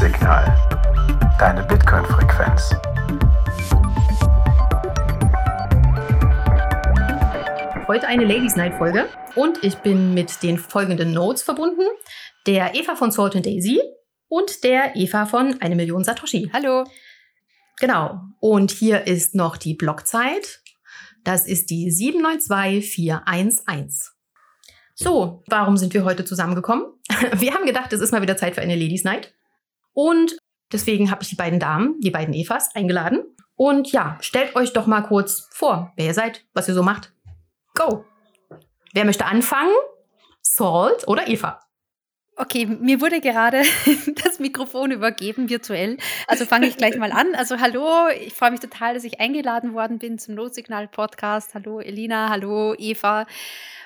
[0.00, 0.56] Notsignal.
[1.38, 2.70] Deine Bitcoin-Frequenz.
[7.86, 11.82] Heute eine Ladies Night Folge und ich bin mit den folgenden Notes verbunden.
[12.46, 13.78] Der Eva von Salt and Daisy
[14.28, 16.48] und der Eva von Eine Million Satoshi.
[16.50, 16.84] Hallo.
[17.78, 18.22] Genau.
[18.40, 20.62] Und hier ist noch die Blockzeit.
[21.24, 24.14] Das ist die 792411.
[24.94, 26.86] So, warum sind wir heute zusammengekommen?
[27.34, 29.34] Wir haben gedacht, es ist mal wieder Zeit für eine Ladies Night.
[29.92, 30.36] Und
[30.72, 33.24] deswegen habe ich die beiden Damen, die beiden Evas, eingeladen.
[33.56, 37.12] Und ja, stellt euch doch mal kurz vor, wer ihr seid, was ihr so macht.
[37.74, 38.04] Go!
[38.92, 39.74] Wer möchte anfangen?
[40.42, 41.60] Salt oder Eva?
[42.36, 43.62] Okay, mir wurde gerade
[44.24, 45.98] das Mikrofon übergeben, virtuell.
[46.26, 47.34] Also fange ich gleich mal an.
[47.34, 51.52] Also hallo, ich freue mich total, dass ich eingeladen worden bin zum Notsignal-Podcast.
[51.54, 53.26] Hallo Elina, hallo Eva.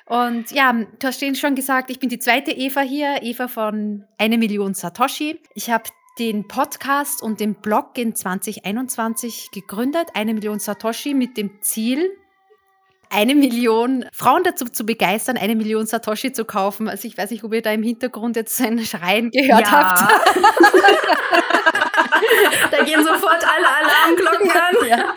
[0.07, 4.39] Und ja, du hast schon gesagt, ich bin die zweite Eva hier, Eva von Eine
[4.39, 5.41] Million Satoshi.
[5.55, 5.85] Ich habe
[6.19, 12.11] den Podcast und den Blog in 2021 gegründet, Eine Million Satoshi, mit dem Ziel,
[13.11, 16.89] eine Million Frauen dazu zu begeistern, eine Million Satoshi zu kaufen.
[16.89, 19.71] Also ich weiß nicht, ob ihr da im Hintergrund jetzt so ein Schreien gehört ja.
[19.71, 20.35] habt.
[22.71, 24.89] da gehen sofort alle Alarmglocken an.
[24.89, 25.15] Ja.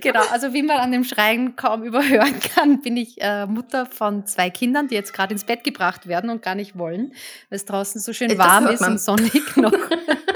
[0.00, 4.26] Genau, also wie man an dem Schreien kaum überhören kann, bin ich äh, Mutter von
[4.26, 7.12] zwei Kindern, die jetzt gerade ins Bett gebracht werden und gar nicht wollen,
[7.50, 9.72] weil es draußen so schön warm ist und sonnig noch.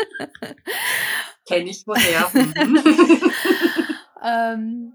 [1.47, 2.31] Kenne ich woher.
[4.25, 4.95] ähm,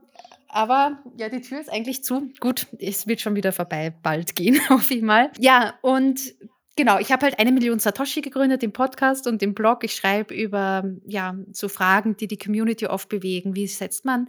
[0.50, 2.32] aber ja, die Tür ist eigentlich zu.
[2.40, 5.32] Gut, es wird schon wieder vorbei, bald gehen, hoffe ich mal.
[5.40, 6.34] Ja, und
[6.78, 9.84] Genau, ich habe halt eine Million Satoshi gegründet, den Podcast und den Blog.
[9.84, 13.56] Ich schreibe über ja so Fragen, die die Community oft bewegen.
[13.56, 14.28] Wie setzt man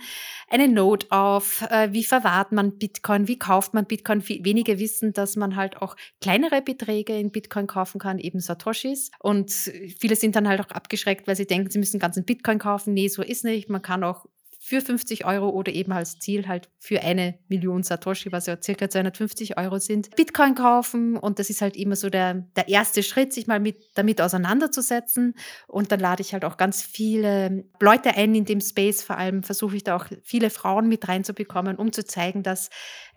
[0.48, 1.60] eine Note auf?
[1.70, 3.28] Äh, wie verwahrt man Bitcoin?
[3.28, 4.26] Wie kauft man Bitcoin?
[4.26, 9.10] Wenige wissen, dass man halt auch kleinere Beträge in Bitcoin kaufen kann, eben Satoshis.
[9.18, 12.94] Und viele sind dann halt auch abgeschreckt, weil sie denken, sie müssen ganzen Bitcoin kaufen.
[12.94, 13.68] Nee, so ist nicht.
[13.68, 14.24] Man kann auch
[14.68, 18.90] für 50 Euro oder eben als Ziel halt für eine Million Satoshi, was ja circa
[18.90, 21.16] 250 Euro sind, Bitcoin kaufen.
[21.16, 25.32] Und das ist halt immer so der, der erste Schritt, sich mal mit, damit auseinanderzusetzen.
[25.68, 29.02] Und dann lade ich halt auch ganz viele Leute ein in dem Space.
[29.02, 32.68] Vor allem versuche ich da auch viele Frauen mit reinzubekommen, um zu zeigen, dass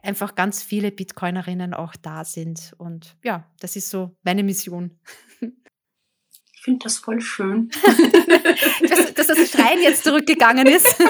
[0.02, 2.74] einfach ganz viele Bitcoinerinnen auch da sind.
[2.78, 4.98] Und ja, das ist so meine Mission.
[6.62, 7.72] Ich finde das voll schön.
[8.88, 10.96] dass, dass das Schreien jetzt zurückgegangen ist.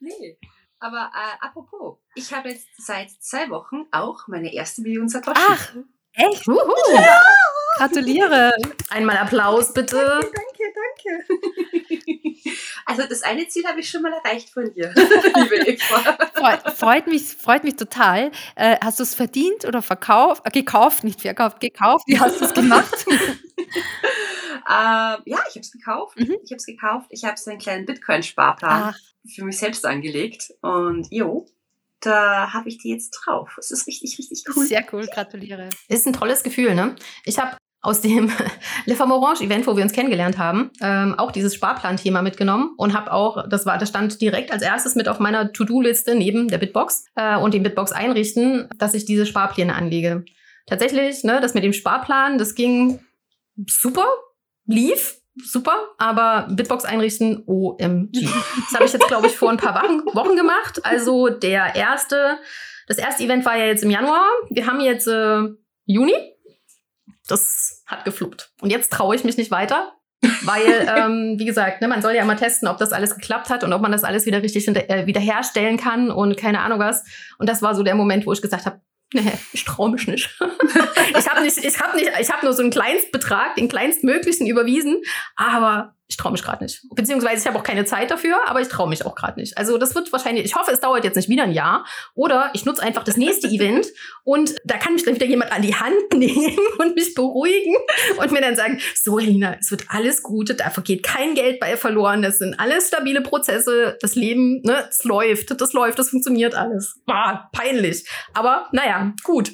[0.00, 0.38] nee.
[0.78, 5.38] Aber äh, apropos, ich habe jetzt seit zwei Wochen auch meine erste Million Satoshi.
[5.46, 5.74] Ach,
[6.14, 6.46] echt?
[6.46, 7.22] Ja.
[7.76, 8.54] Gratuliere.
[8.88, 9.98] Einmal Applaus, bitte.
[9.98, 11.24] Danke, danke, danke.
[12.86, 16.16] Also das eine Ziel habe ich schon mal erreicht von dir, liebe Eva.
[16.34, 18.30] Freut, freut, mich, freut mich total.
[18.56, 20.42] Äh, hast du es verdient oder verkauft?
[20.46, 22.04] Äh, gekauft, nicht verkauft, gekauft.
[22.06, 23.04] Wie hast du es gemacht?
[23.08, 23.60] äh,
[24.66, 26.18] ja, ich habe es gekauft.
[26.18, 26.36] Mhm.
[26.42, 27.06] Ich habe es gekauft.
[27.10, 28.94] Ich habe so einen kleinen Bitcoin-Sparplan
[29.34, 30.54] für mich selbst angelegt.
[30.62, 31.46] Und jo,
[32.00, 33.56] da habe ich die jetzt drauf.
[33.58, 34.66] Es ist richtig, richtig cool.
[34.66, 35.68] Sehr cool, gratuliere.
[35.88, 36.96] Ist ein tolles Gefühl, ne?
[37.24, 38.30] Ich habe aus dem
[38.86, 42.94] Le Femme Orange Event, wo wir uns kennengelernt haben, ähm, auch dieses Sparplan-Thema mitgenommen und
[42.94, 46.58] habe auch, das war, das stand direkt als erstes mit auf meiner To-Do-Liste neben der
[46.58, 50.24] Bitbox äh, und dem Bitbox einrichten, dass ich diese Sparpläne anlege.
[50.66, 53.00] Tatsächlich, ne, das mit dem Sparplan, das ging
[53.66, 54.06] super,
[54.66, 58.10] lief super, aber Bitbox einrichten, OMG.
[58.12, 59.74] Das habe ich jetzt, glaube ich, vor ein paar
[60.14, 60.84] Wochen, gemacht.
[60.84, 62.38] Also der erste,
[62.86, 64.26] das erste Event war ja jetzt im Januar.
[64.50, 65.42] Wir haben jetzt äh,
[65.86, 66.14] Juni
[67.28, 68.52] das hat gefluppt.
[68.60, 69.92] Und jetzt traue ich mich nicht weiter,
[70.42, 73.64] weil, ähm, wie gesagt, ne, man soll ja immer testen, ob das alles geklappt hat
[73.64, 77.04] und ob man das alles wieder richtig äh, wiederherstellen kann und keine Ahnung was.
[77.38, 78.80] Und das war so der Moment, wo ich gesagt habe,
[79.14, 80.36] nee, ich traue mich nicht.
[81.18, 85.00] ich habe nicht, ich habe nicht, ich habe nur so einen Kleinstbetrag, den kleinstmöglichen überwiesen,
[85.36, 86.86] aber ich traue mich gerade nicht.
[86.94, 89.58] Beziehungsweise ich habe auch keine Zeit dafür, aber ich traue mich auch gerade nicht.
[89.58, 91.84] Also das wird wahrscheinlich, ich hoffe, es dauert jetzt nicht wieder ein Jahr.
[92.14, 93.86] Oder ich nutze einfach das nächste Event
[94.24, 97.76] und da kann mich dann wieder jemand an die Hand nehmen und mich beruhigen
[98.16, 101.76] und mir dann sagen, so Lina, es wird alles gut, da geht kein Geld bei
[101.76, 106.54] verloren, das sind alles stabile Prozesse, das Leben, ne, es läuft, das läuft, das funktioniert
[106.54, 106.98] alles.
[107.06, 108.08] Ah, peinlich.
[108.32, 109.52] Aber naja, gut.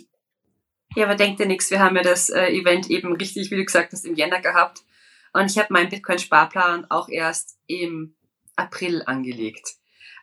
[0.94, 3.64] Ja, aber denkt ihr nichts, wir haben ja das äh, Event eben richtig, wie du
[3.64, 4.84] gesagt hast, im Jänner gehabt.
[5.34, 8.16] Und ich habe meinen Bitcoin-Sparplan auch erst im
[8.56, 9.75] April angelegt.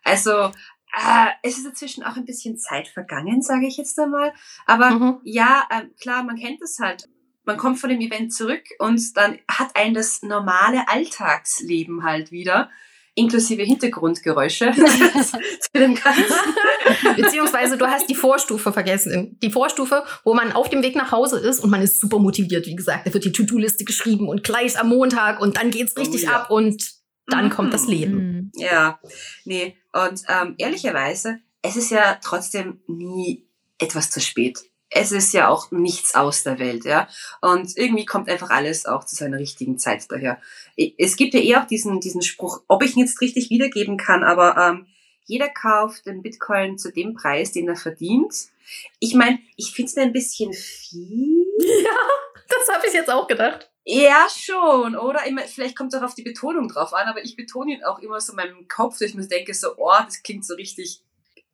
[0.04, 0.52] Also
[0.94, 4.34] äh, es ist inzwischen auch ein bisschen Zeit vergangen, sage ich jetzt einmal.
[4.66, 5.22] Aber mhm.
[5.24, 7.08] ja, äh, klar, man kennt es halt.
[7.44, 12.70] Man kommt von dem Event zurück und dann hat einen das normale Alltagsleben halt wieder.
[13.16, 16.24] Inklusive Hintergrundgeräusche zu dem Ganzen.
[17.16, 19.38] Beziehungsweise du hast die Vorstufe vergessen.
[19.42, 22.66] Die Vorstufe, wo man auf dem Weg nach Hause ist und man ist super motiviert,
[22.68, 23.08] wie gesagt.
[23.08, 26.36] Da wird die To-Do-Liste geschrieben und gleich am Montag und dann geht's richtig Oh ja.
[26.42, 26.92] ab und
[27.28, 27.50] dann Mhm.
[27.50, 28.14] kommt das Leben.
[28.16, 28.52] Mhm.
[28.56, 29.00] Ja,
[29.46, 29.76] nee.
[29.94, 33.48] Und ähm, ehrlicherweise, es ist ja trotzdem nie
[33.78, 34.60] etwas zu spät.
[34.94, 37.08] Es ist ja auch nichts aus der Welt, ja.
[37.40, 40.40] Und irgendwie kommt einfach alles auch zu seiner richtigen Zeit daher.
[40.98, 44.24] Es gibt ja eh auch diesen, diesen Spruch, ob ich ihn jetzt richtig wiedergeben kann,
[44.24, 44.88] aber ähm,
[45.26, 48.34] jeder kauft den Bitcoin zu dem Preis, den er verdient.
[49.00, 51.46] Ich meine, ich finde es ein bisschen viel.
[52.54, 53.72] Das habe ich jetzt auch gedacht.
[53.86, 55.26] Ja, schon, oder?
[55.26, 58.00] Immer, vielleicht kommt es auch auf die Betonung drauf an, aber ich betone ihn auch
[58.00, 61.02] immer so in meinem Kopf, dass ich mir denke, so, oh, das klingt so richtig,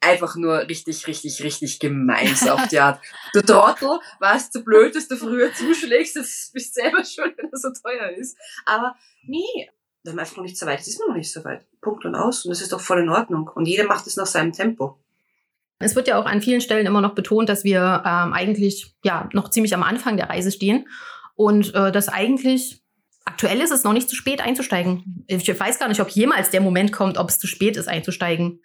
[0.07, 2.99] einfach nur richtig, richtig, richtig gemein, so auf die Art.
[3.33, 7.57] Du Trottel, warst zu blöd, dass du früher zuschlägst, das bist selber schuld, wenn er
[7.57, 8.37] so teuer ist.
[8.65, 9.69] Aber nee,
[10.03, 11.65] wir haben einfach noch nicht so weit, es ist mir noch nicht so weit.
[11.81, 12.45] Punkt und aus.
[12.45, 13.49] Und das ist doch voll in Ordnung.
[13.53, 14.99] Und jeder macht es nach seinem Tempo.
[15.79, 19.29] Es wird ja auch an vielen Stellen immer noch betont, dass wir ähm, eigentlich ja
[19.33, 20.87] noch ziemlich am Anfang der Reise stehen
[21.35, 22.81] und äh, dass eigentlich
[23.25, 25.25] aktuell ist es noch nicht zu spät einzusteigen.
[25.27, 28.61] Ich weiß gar nicht, ob jemals der Moment kommt, ob es zu spät ist einzusteigen.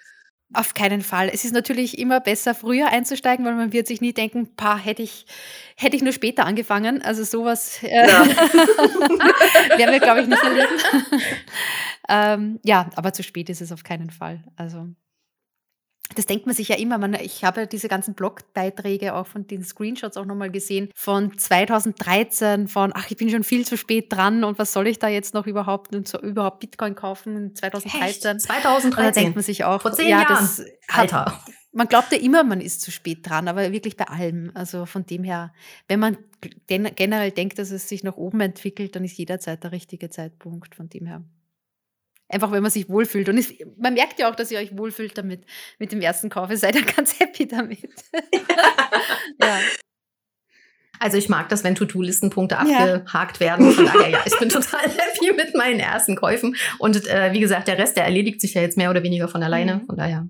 [0.55, 1.31] Auf keinen Fall.
[1.33, 5.03] Es ist natürlich immer besser, früher einzusteigen, weil man wird sich nie denken, pa, hätte
[5.03, 5.27] ich,
[5.77, 7.03] hätte ich nur später angefangen.
[7.03, 8.27] Also sowas äh, Ja.
[9.79, 10.75] werden wir, glaube ich, nicht erleben.
[12.09, 14.45] ähm, ja, aber zu spät ist es auf keinen Fall.
[14.57, 14.89] Also
[16.15, 16.99] das denkt man sich ja immer.
[16.99, 21.37] Man, ich habe ja diese ganzen Blogbeiträge auch von den Screenshots auch nochmal gesehen von
[21.37, 25.09] 2013 von, ach, ich bin schon viel zu spät dran und was soll ich da
[25.09, 28.03] jetzt noch überhaupt und so überhaupt Bitcoin kaufen in 2013?
[28.03, 29.35] Und da denkt 2013.
[29.35, 30.49] man sich auch, Vor zehn ja, Jahren.
[30.89, 31.41] hat, Alter.
[31.73, 34.51] man glaubt ja immer, man ist zu spät dran, aber wirklich bei allem.
[34.55, 35.53] Also von dem her,
[35.89, 36.19] wenn man
[36.67, 40.75] gen generell denkt, dass es sich nach oben entwickelt, dann ist jederzeit der richtige Zeitpunkt.
[40.75, 41.23] Von dem her.
[42.33, 43.29] Einfach, wenn man sich wohlfühlt.
[43.29, 45.45] Und es, man merkt ja auch, dass ihr euch wohlfühlt damit,
[45.79, 46.51] mit dem ersten Kauf.
[46.51, 47.83] Ihr seid ja ganz happy damit.
[49.43, 49.59] ja.
[50.99, 52.95] Also ich mag das, wenn To-Do-Listenpunkte Ja.
[52.95, 53.73] abgehakt werden.
[53.73, 56.57] Von daher, ja, ich bin total happy mit meinen ersten Käufen.
[56.79, 59.43] Und äh, wie gesagt, der Rest, der erledigt sich ja jetzt mehr oder weniger von
[59.43, 59.77] alleine.
[59.77, 59.87] Mhm.
[59.87, 60.27] Von daher.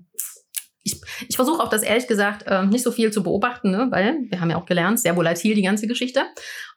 [0.83, 3.87] Ich, ich versuche auch das ehrlich gesagt äh, nicht so viel zu beobachten, ne?
[3.89, 6.25] weil wir haben ja auch gelernt, sehr volatil die ganze Geschichte.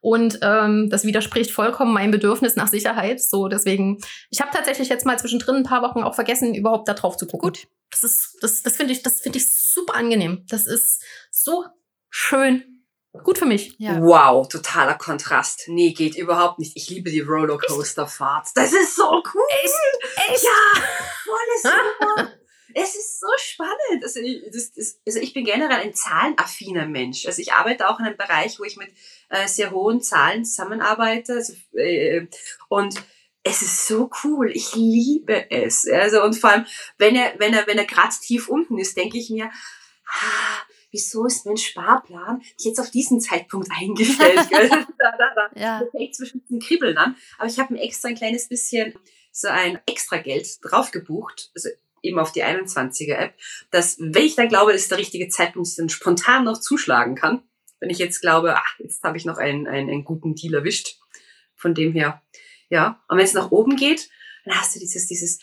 [0.01, 3.21] Und ähm, das widerspricht vollkommen meinem Bedürfnis nach Sicherheit.
[3.21, 3.99] So, deswegen,
[4.31, 7.27] ich habe tatsächlich jetzt mal zwischendrin ein paar Wochen auch vergessen, überhaupt da drauf zu
[7.27, 7.51] gucken.
[7.51, 7.67] Gut.
[7.91, 10.45] Das ist, das, das finde ich, das finde ich super angenehm.
[10.49, 11.65] Das ist so
[12.11, 12.77] schön.
[13.23, 13.75] Gut für mich.
[13.79, 14.01] Ja.
[14.01, 15.65] Wow, totaler Kontrast.
[15.69, 16.77] Nee, geht überhaupt nicht.
[16.77, 18.49] Ich liebe die Rollercoaster-Fahrt.
[18.55, 19.43] Das ist so cool.
[20.29, 20.45] Echt?
[20.45, 20.83] Ja,
[21.25, 21.65] volles
[22.21, 22.33] Humor.
[22.75, 24.03] Es ist so spannend.
[24.03, 27.27] Also ich, das, das, also ich bin generell ein zahlenaffiner Mensch.
[27.27, 28.91] Also ich arbeite auch in einem Bereich, wo ich mit
[29.29, 31.35] äh, sehr hohen Zahlen zusammenarbeite.
[31.35, 32.27] Also, äh,
[32.69, 32.95] und
[33.43, 34.51] es ist so cool.
[34.51, 35.89] Ich liebe es.
[35.89, 36.67] Also und vor allem,
[36.99, 39.51] wenn er, wenn er, wenn er gerade tief unten ist, denke ich mir,
[40.07, 44.49] ah, wieso ist mein Sparplan jetzt auf diesen Zeitpunkt eingestellt?
[44.51, 44.69] gell?
[44.99, 45.81] da, da, da Ja.
[45.81, 47.17] das fängt zwischen den Kribbeln an.
[47.39, 48.95] Aber ich habe mir extra ein kleines bisschen
[49.31, 51.69] so ein extra Geld drauf gebucht, also
[52.07, 53.35] eben auf die 21er App,
[53.71, 57.43] dass, wenn ich dann glaube, ist der richtige Zeitpunkt, ich dann spontan noch zuschlagen kann.
[57.81, 60.99] Wenn ich jetzt glaube, ach, jetzt habe ich noch einen, einen, einen guten Deal erwischt.
[61.55, 62.23] Von dem her,
[62.69, 63.03] ja.
[63.09, 64.09] Und wenn es nach oben geht,
[64.45, 65.41] dann hast du dieses, dieses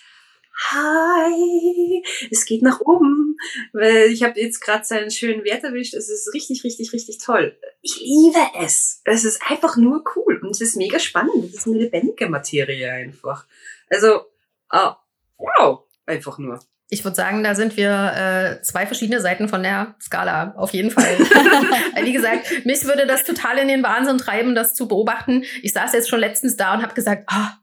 [0.69, 3.37] Hi, es geht nach oben.
[3.73, 5.93] Weil ich habe jetzt gerade seinen schönen Wert erwischt.
[5.93, 7.57] Es ist richtig, richtig, richtig toll.
[7.81, 9.01] Ich liebe es.
[9.05, 11.45] Es ist einfach nur cool und es ist mega spannend.
[11.45, 13.47] Es ist eine lebendige Materie einfach.
[13.89, 14.21] Also,
[14.69, 14.97] ah,
[15.37, 16.59] wow, einfach nur.
[16.89, 20.91] Ich würde sagen, da sind wir äh, zwei verschiedene Seiten von der Skala, auf jeden
[20.91, 21.17] Fall.
[21.17, 25.43] Weil, Wie gesagt, mich würde das total in den Wahnsinn treiben, das zu beobachten.
[25.63, 27.57] Ich saß jetzt schon letztens da und habe gesagt, ah,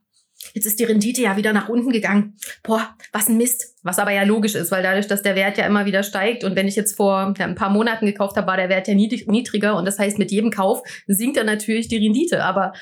[0.53, 2.35] jetzt ist die Rendite ja wieder nach unten gegangen.
[2.63, 3.75] Boah, was ein Mist.
[3.83, 6.55] Was aber ja logisch ist, weil dadurch, dass der Wert ja immer wieder steigt und
[6.55, 9.27] wenn ich jetzt vor ja, ein paar Monaten gekauft habe, war der Wert ja niedrig,
[9.27, 12.43] niedriger und das heißt, mit jedem Kauf sinkt dann natürlich die Rendite.
[12.43, 12.73] Aber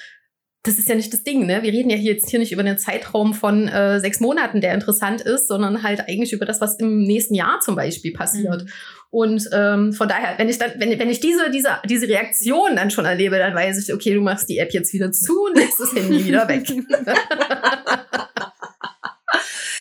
[0.63, 1.63] das ist ja nicht das Ding, ne?
[1.63, 4.73] Wir reden ja hier jetzt hier nicht über einen Zeitraum von äh, sechs Monaten, der
[4.73, 8.63] interessant ist, sondern halt eigentlich über das, was im nächsten Jahr zum Beispiel passiert.
[8.63, 8.69] Mhm.
[9.09, 12.91] Und ähm, von daher, wenn ich dann, wenn, wenn ich diese, diese, diese Reaktion dann
[12.91, 15.79] schon erlebe, dann weiß ich, okay, du machst die App jetzt wieder zu und lässt
[15.79, 16.67] das Handy wieder weg.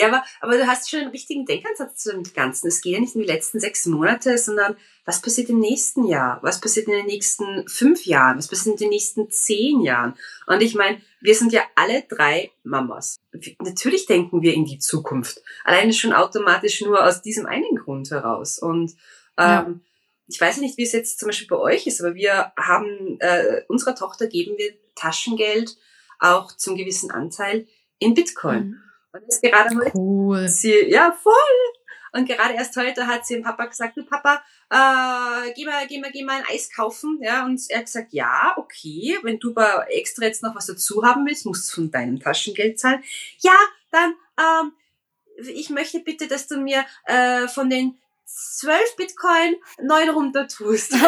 [0.00, 2.68] Ja, aber, aber du hast schon einen richtigen Denkansatz zu dem Ganzen.
[2.68, 6.38] Es geht ja nicht um die letzten sechs Monate, sondern was passiert im nächsten Jahr?
[6.42, 8.38] Was passiert in den nächsten fünf Jahren?
[8.38, 10.14] Was passiert in den nächsten zehn Jahren?
[10.46, 13.16] Und ich meine, wir sind ja alle drei Mamas.
[13.58, 15.42] Natürlich denken wir in die Zukunft.
[15.64, 18.58] Alleine schon automatisch nur aus diesem einen Grund heraus.
[18.58, 18.92] Und
[19.36, 19.74] ähm, Ja.
[20.28, 23.18] ich weiß ja nicht, wie es jetzt zum Beispiel bei euch ist, aber wir haben,
[23.20, 25.76] äh, unserer Tochter geben wir Taschengeld
[26.20, 27.66] auch zum gewissen Anteil
[27.98, 28.64] in Bitcoin.
[28.68, 28.82] Mhm.
[29.12, 30.48] Und ist gerade heute Cool.
[30.48, 31.32] sie, ja, voll.
[32.12, 36.00] Und gerade erst heute hat sie dem Papa gesagt, du Papa, äh, geh mal, geh
[36.00, 37.44] mal, geh mal ein Eis kaufen, ja.
[37.44, 41.24] Und er hat gesagt, ja, okay, wenn du aber extra jetzt noch was dazu haben
[41.26, 43.02] willst, musst du von deinem Taschengeld zahlen.
[43.38, 43.56] Ja,
[43.92, 44.72] dann, ähm,
[45.54, 50.92] ich möchte bitte, dass du mir äh, von den 12 Bitcoin 9 runter tust.
[50.92, 50.98] So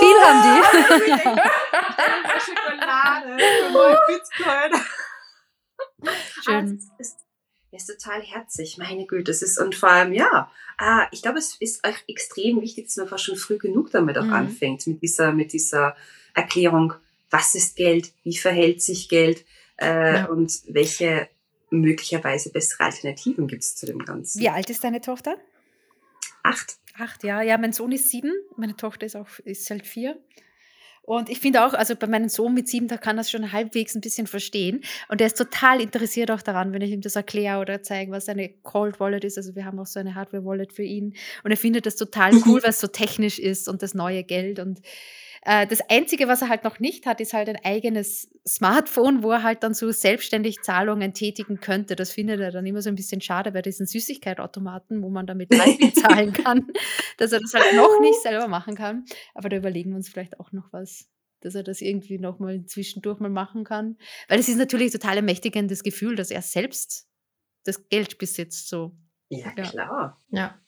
[0.00, 1.12] viel haben die.
[2.40, 4.84] Schokolade für 9 Bitcoin.
[6.44, 6.80] Schön.
[6.80, 7.16] Ah, ist,
[7.70, 9.24] ist total herzig, meine Güte.
[9.24, 10.50] Das ist, und vor allem, ja,
[10.80, 14.16] äh, ich glaube, es ist auch extrem wichtig, dass man fast schon früh genug damit
[14.18, 14.32] auch Mhm.
[14.32, 15.96] anfängt, mit dieser, mit dieser
[16.34, 16.94] Erklärung,
[17.30, 19.44] was ist Geld, wie verhält sich Geld
[19.80, 20.24] äh, Ja.
[20.26, 21.28] und welche
[21.70, 24.40] möglicherweise bessere Alternativen gibt es zu dem Ganzen.
[24.40, 25.36] Wie alt ist deine Tochter?
[26.42, 26.78] Acht.
[26.98, 27.42] Acht, ja.
[27.42, 30.18] Ja, mein Sohn ist sieben, meine Tochter ist auch ist halt vier.
[31.08, 33.94] Und ich finde auch, also bei meinem Sohn mit sieben, da kann das schon halbwegs
[33.94, 34.82] ein bisschen verstehen.
[35.08, 38.28] Und er ist total interessiert auch daran, wenn ich ihm das erkläre oder zeige, was
[38.28, 39.38] eine Cold Wallet ist.
[39.38, 41.14] Also wir haben auch so eine Hardware Wallet für ihn.
[41.44, 44.58] Und er findet das total cool, weil es so technisch ist und das neue Geld.
[44.58, 44.82] Und
[45.44, 49.42] das Einzige, was er halt noch nicht hat, ist halt ein eigenes Smartphone, wo er
[49.42, 51.96] halt dann so selbstständig Zahlungen tätigen könnte.
[51.96, 55.48] Das findet er dann immer so ein bisschen schade bei diesen Süßigkeitsautomaten, wo man damit
[55.78, 56.66] Preisgeld zahlen kann,
[57.18, 59.04] dass er das halt noch nicht selber machen kann.
[59.34, 61.08] Aber da überlegen wir uns vielleicht auch noch was,
[61.40, 63.96] dass er das irgendwie noch mal zwischendurch mal machen kann.
[64.28, 67.06] Weil es ist natürlich total ermächtigendes Gefühl, dass er selbst
[67.64, 68.68] das Geld besitzt.
[68.68, 68.96] So.
[69.28, 69.62] Ja, Ja.
[69.62, 70.22] klar.
[70.30, 70.58] Ja.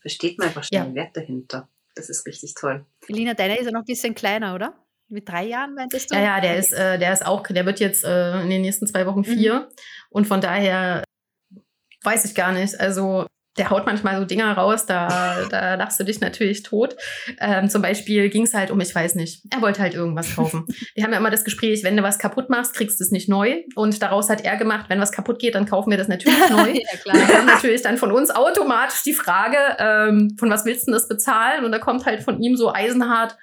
[0.00, 0.84] Versteht man einfach schon Ja.
[0.84, 1.68] den Wert dahinter.
[1.94, 2.84] Das ist richtig toll.
[3.08, 4.74] Elina, deiner ist ja noch ein bisschen kleiner, oder?
[5.08, 6.16] Mit drei Jahren meintest du?
[6.16, 8.86] Ja, ja, der ist, äh, der ist auch, der wird jetzt äh, in den nächsten
[8.86, 9.68] zwei Wochen vier.
[10.10, 11.04] Und von daher
[12.02, 12.80] weiß ich gar nicht.
[12.80, 16.96] Also der haut manchmal so Dinger raus, da, da lachst du dich natürlich tot.
[17.40, 20.66] Ähm, zum Beispiel ging es halt um, ich weiß nicht, er wollte halt irgendwas kaufen.
[20.94, 23.28] Wir haben ja immer das Gespräch, wenn du was kaputt machst, kriegst du es nicht
[23.28, 23.62] neu.
[23.76, 26.70] Und daraus hat er gemacht, wenn was kaputt geht, dann kaufen wir das natürlich neu.
[26.70, 27.16] ja, Und klar.
[27.16, 30.94] dann kommt natürlich dann von uns automatisch die Frage, ähm, von was willst du denn
[30.94, 31.64] das bezahlen?
[31.64, 33.36] Und da kommt halt von ihm so eisenhart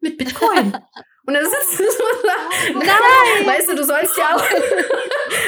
[0.00, 0.74] mit Bitcoin.
[1.28, 1.84] Und das ist so,
[2.72, 2.86] Nein!
[3.44, 4.42] weißt du, du sollst ja auch,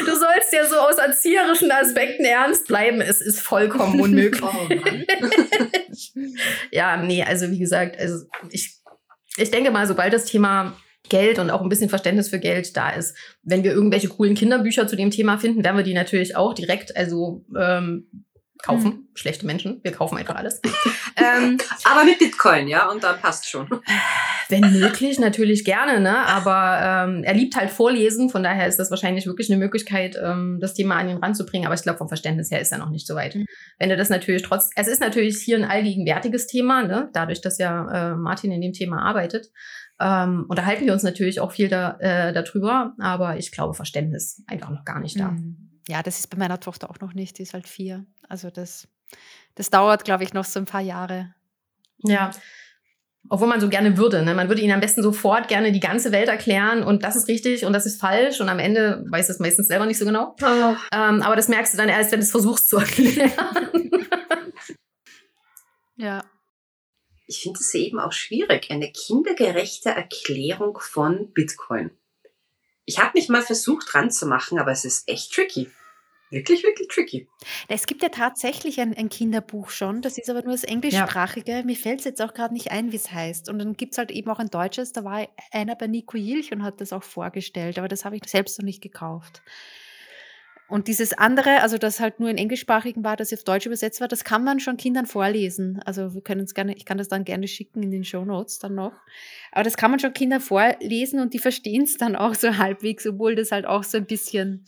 [0.05, 3.01] du sollst ja so aus erzieherischen Aspekten ernst bleiben.
[3.01, 4.41] Es ist vollkommen unmöglich.
[4.43, 4.69] Oh
[6.71, 8.75] ja, nee, also wie gesagt, also ich,
[9.37, 10.75] ich denke mal, sobald das Thema
[11.09, 14.87] Geld und auch ein bisschen Verständnis für Geld da ist, wenn wir irgendwelche coolen Kinderbücher
[14.87, 18.25] zu dem Thema finden, werden wir die natürlich auch direkt also ähm,
[18.63, 19.07] kaufen.
[19.13, 20.61] Schlechte Menschen, wir kaufen einfach alles.
[21.15, 23.67] ähm, Aber mit Bitcoin, ja, und dann passt schon.
[24.49, 26.25] wenn möglich, natürlich gerne, ne?
[26.27, 30.59] Aber ähm, er liebt halt Vorlesen, von daher ist das wahrscheinlich wirklich eine Möglichkeit, ähm,
[30.61, 31.65] das Thema an ihn ranzubringen.
[31.65, 33.35] Aber ich glaube, vom Verständnis her ist er noch nicht so weit.
[33.35, 33.45] Mhm.
[33.79, 37.09] Wenn er das natürlich trotz, es ist natürlich hier ein allgegenwärtiges Thema, ne?
[37.13, 39.47] Dadurch, dass ja äh, Martin in dem Thema arbeitet,
[39.99, 42.93] ähm, unterhalten wir uns natürlich auch viel da, äh, darüber.
[42.99, 45.31] Aber ich glaube, Verständnis einfach noch gar nicht da.
[45.31, 45.70] Mhm.
[45.87, 48.05] Ja, das ist bei meiner Tochter auch noch nicht, die ist halt vier.
[48.27, 48.87] Also das,
[49.55, 51.33] das dauert, glaube ich, noch so ein paar Jahre.
[52.03, 52.31] Ja.
[53.29, 54.23] Obwohl man so gerne würde.
[54.23, 54.33] Ne?
[54.33, 57.65] Man würde ihnen am besten sofort gerne die ganze Welt erklären und das ist richtig
[57.65, 60.35] und das ist falsch und am Ende weiß es meistens selber nicht so genau.
[60.91, 63.91] Ähm, aber das merkst du dann erst, wenn du es versuchst zu erklären.
[66.01, 66.23] Ja.
[67.27, 71.91] Ich finde es eben auch schwierig, eine kindergerechte Erklärung von Bitcoin.
[72.91, 75.71] Ich habe mich mal versucht dran zu machen, aber es ist echt tricky.
[76.29, 77.29] Wirklich, wirklich tricky.
[77.69, 81.63] Es gibt ja tatsächlich ein, ein Kinderbuch schon, das ist aber nur das englischsprachige.
[81.65, 83.47] Mir fällt es jetzt auch gerade nicht ein, wie es heißt.
[83.47, 86.51] Und dann gibt es halt eben auch ein deutsches, da war einer bei Nico Jilch
[86.51, 89.41] und hat das auch vorgestellt, aber das habe ich selbst noch nicht gekauft.
[90.71, 94.07] Und dieses andere, also das halt nur in englischsprachigen war, das auf Deutsch übersetzt war,
[94.07, 95.81] das kann man schon Kindern vorlesen.
[95.85, 98.57] Also wir können es gerne, ich kann das dann gerne schicken in den Show Notes
[98.59, 98.93] dann noch.
[99.51, 103.05] Aber das kann man schon Kindern vorlesen und die verstehen es dann auch so halbwegs,
[103.05, 104.63] obwohl das halt auch so ein bisschen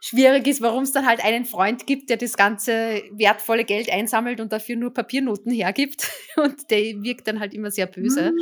[0.00, 4.40] schwierig ist, warum es dann halt einen Freund gibt, der das ganze wertvolle Geld einsammelt
[4.40, 6.10] und dafür nur Papiernoten hergibt.
[6.36, 8.32] Und der wirkt dann halt immer sehr böse.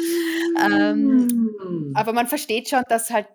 [0.61, 1.27] Ähm,
[1.65, 1.93] Mm.
[1.95, 3.27] aber man versteht schon, dass halt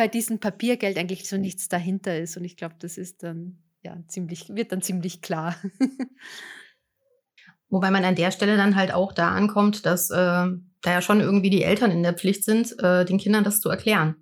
[0.00, 2.38] bei diesem Papiergeld eigentlich so nichts dahinter ist.
[2.38, 5.56] Und ich glaube, das ist dann ja ziemlich, wird dann ziemlich klar.
[7.68, 11.20] Wobei man an der Stelle dann halt auch da ankommt, dass äh, da ja schon
[11.20, 14.16] irgendwie die Eltern in der Pflicht sind, äh, den Kindern das zu erklären.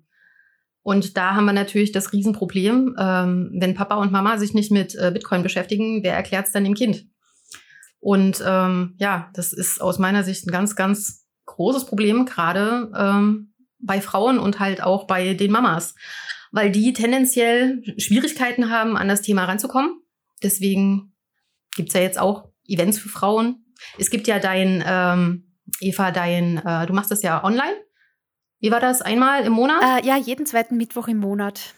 [0.81, 4.95] Und da haben wir natürlich das Riesenproblem, ähm, wenn Papa und Mama sich nicht mit
[4.95, 7.05] äh, Bitcoin beschäftigen, wer erklärt es dann dem Kind?
[8.01, 13.48] Und ähm, ja, das ist aus meiner Sicht ein ganz, ganz großes Problem, gerade ähm,
[13.79, 15.95] bei Frauen und halt auch bei den Mamas,
[16.51, 20.01] weil die tendenziell Schwierigkeiten haben, an das Thema ranzukommen.
[20.43, 21.13] Deswegen
[21.75, 23.65] gibt's ja jetzt auch Events für Frauen.
[23.97, 27.75] Es gibt ja dein, ähm, Eva, dein, äh, du machst das ja online.
[28.59, 29.01] Wie war das?
[29.01, 29.81] Einmal im Monat?
[29.81, 31.73] Äh, ja, jeden zweiten Mittwoch im Monat.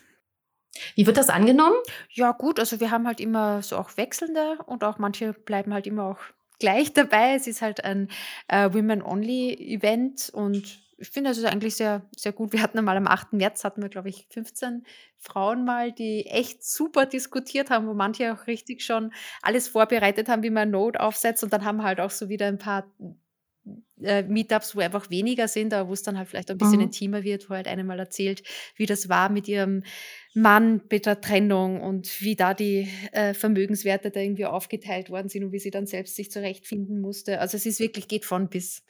[0.95, 1.75] Wie wird das angenommen?
[2.09, 5.85] Ja, gut, also wir haben halt immer so auch wechselnde und auch manche bleiben halt
[5.85, 6.19] immer auch
[6.59, 7.35] gleich dabei.
[7.35, 8.09] Es ist halt ein
[8.47, 12.53] äh, Women-Only-Event und ich finde, es ist eigentlich sehr, sehr gut.
[12.53, 13.33] Wir hatten einmal am 8.
[13.33, 14.83] März, hatten wir, glaube ich, 15
[15.17, 20.43] Frauen mal, die echt super diskutiert haben, wo manche auch richtig schon alles vorbereitet haben,
[20.43, 21.43] wie man Note aufsetzt.
[21.43, 22.91] Und dann haben halt auch so wieder ein paar
[24.01, 26.85] äh, Meetups, wo einfach weniger sind, aber wo es dann halt vielleicht ein bisschen Mhm.
[26.85, 28.41] intimer wird, wo halt eine mal erzählt,
[28.75, 29.83] wie das war mit ihrem
[30.33, 35.43] Mann bei der Trennung und wie da die äh, Vermögenswerte da irgendwie aufgeteilt worden sind
[35.43, 37.39] und wie sie dann selbst sich zurechtfinden musste.
[37.39, 38.83] Also es ist wirklich, geht von bis.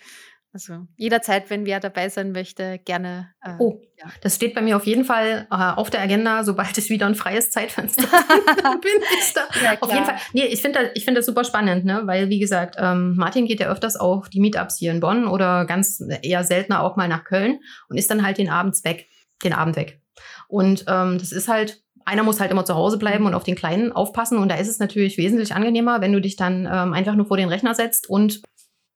[0.54, 3.30] Also jederzeit, wenn wer dabei sein möchte, gerne.
[3.42, 4.06] Äh, Oh, ja.
[4.22, 7.16] das steht bei mir auf jeden Fall äh, auf der Agenda, sobald ich wieder ein
[7.16, 8.04] freies Zeitfenster
[8.82, 9.42] bin ich da.
[9.64, 10.04] Ja, Auf jeden.
[10.06, 10.18] Fall.
[10.34, 12.02] Nee, ich finde das, ich finde das super spannend, ne?
[12.06, 15.66] Weil, wie gesagt, ähm, Martin geht ja öfters auf die Meetups hier in Bonn oder
[15.66, 19.08] ganz eher seltener auch mal nach Köln und ist dann halt den Abends weg,
[19.46, 20.02] den Abend weg.
[20.50, 23.56] Und ähm, das ist halt, einer muss halt immer zu Hause bleiben und auf den
[23.56, 24.38] Kleinen aufpassen.
[24.38, 27.38] Und da ist es natürlich wesentlich angenehmer, wenn du dich dann ähm, einfach nur vor
[27.38, 28.42] den Rechner setzt und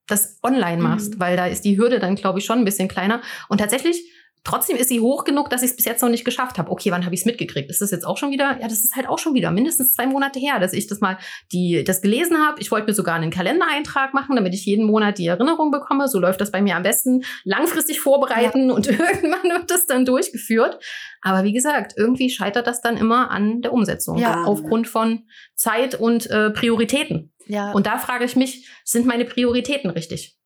[0.06, 1.20] das online machst, Mhm.
[1.20, 3.20] weil da ist die Hürde dann, glaube ich, schon ein bisschen kleiner.
[3.48, 4.02] Und tatsächlich,
[4.46, 6.70] trotzdem ist sie hoch genug, dass ich es bis jetzt noch nicht geschafft habe.
[6.70, 7.68] Okay, wann habe ich es mitgekriegt?
[7.68, 8.58] Ist das jetzt auch schon wieder?
[8.60, 11.18] Ja, das ist halt auch schon wieder mindestens zwei Monate her, dass ich das mal
[11.52, 12.60] die, das gelesen habe.
[12.60, 16.06] Ich wollte mir sogar einen Kalendereintrag machen, damit ich jeden Monat die Erinnerung bekomme.
[16.06, 17.24] So läuft das bei mir am besten.
[17.44, 20.78] Langfristig vorbereiten und irgendwann wird das dann durchgeführt.
[21.22, 24.18] Aber wie gesagt, irgendwie scheitert das dann immer an der Umsetzung.
[24.18, 24.44] Ja.
[24.44, 25.24] Aufgrund von
[25.56, 27.32] Zeit und äh, Prioritäten.
[27.46, 27.72] Ja.
[27.72, 30.36] Und da frage ich mich, sind meine Prioritäten richtig?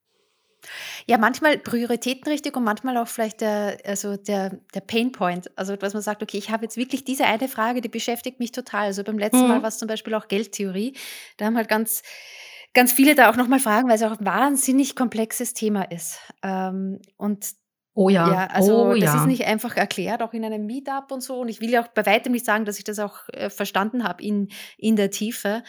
[1.06, 5.50] Ja, manchmal Prioritäten richtig und manchmal auch vielleicht der, also der, der Painpoint.
[5.56, 8.52] Also, dass man sagt, okay, ich habe jetzt wirklich diese eine Frage, die beschäftigt mich
[8.52, 8.86] total.
[8.86, 9.48] Also beim letzten Mhm.
[9.48, 10.94] Mal war es zum Beispiel auch Geldtheorie.
[11.36, 12.02] Da haben halt ganz,
[12.74, 16.18] ganz viele da auch nochmal fragen, weil es auch ein wahnsinnig komplexes Thema ist.
[16.42, 17.46] Ähm, und
[17.94, 18.32] Oh ja.
[18.32, 19.20] ja, also oh das ja.
[19.20, 21.40] ist nicht einfach erklärt, auch in einem Meetup und so.
[21.40, 24.04] Und ich will ja auch bei weitem nicht sagen, dass ich das auch äh, verstanden
[24.04, 25.64] habe in, in der Tiefe.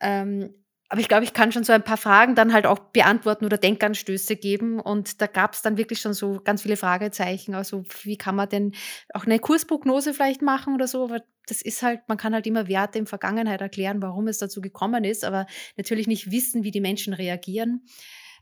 [0.00, 0.61] Ähm,
[0.92, 3.56] aber ich glaube, ich kann schon so ein paar Fragen dann halt auch beantworten oder
[3.56, 4.78] Denkanstöße geben.
[4.78, 7.54] Und da gab es dann wirklich schon so ganz viele Fragezeichen.
[7.54, 8.74] Also wie kann man denn
[9.14, 11.04] auch eine Kursprognose vielleicht machen oder so?
[11.04, 14.60] Aber das ist halt, man kann halt immer Werte in Vergangenheit erklären, warum es dazu
[14.60, 15.46] gekommen ist, aber
[15.78, 17.86] natürlich nicht wissen, wie die Menschen reagieren,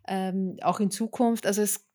[0.08, 1.46] ähm, auch in Zukunft.
[1.46, 1.86] Also es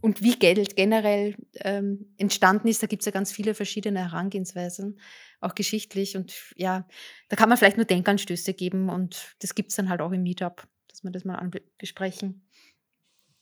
[0.00, 4.98] und wie Geld generell ähm, entstanden ist, da gibt es ja ganz viele verschiedene Herangehensweisen,
[5.40, 6.16] auch geschichtlich.
[6.16, 6.86] Und ja,
[7.28, 10.22] da kann man vielleicht nur Denkanstöße geben und das gibt es dann halt auch im
[10.22, 12.46] Meetup, dass wir das mal besprechen.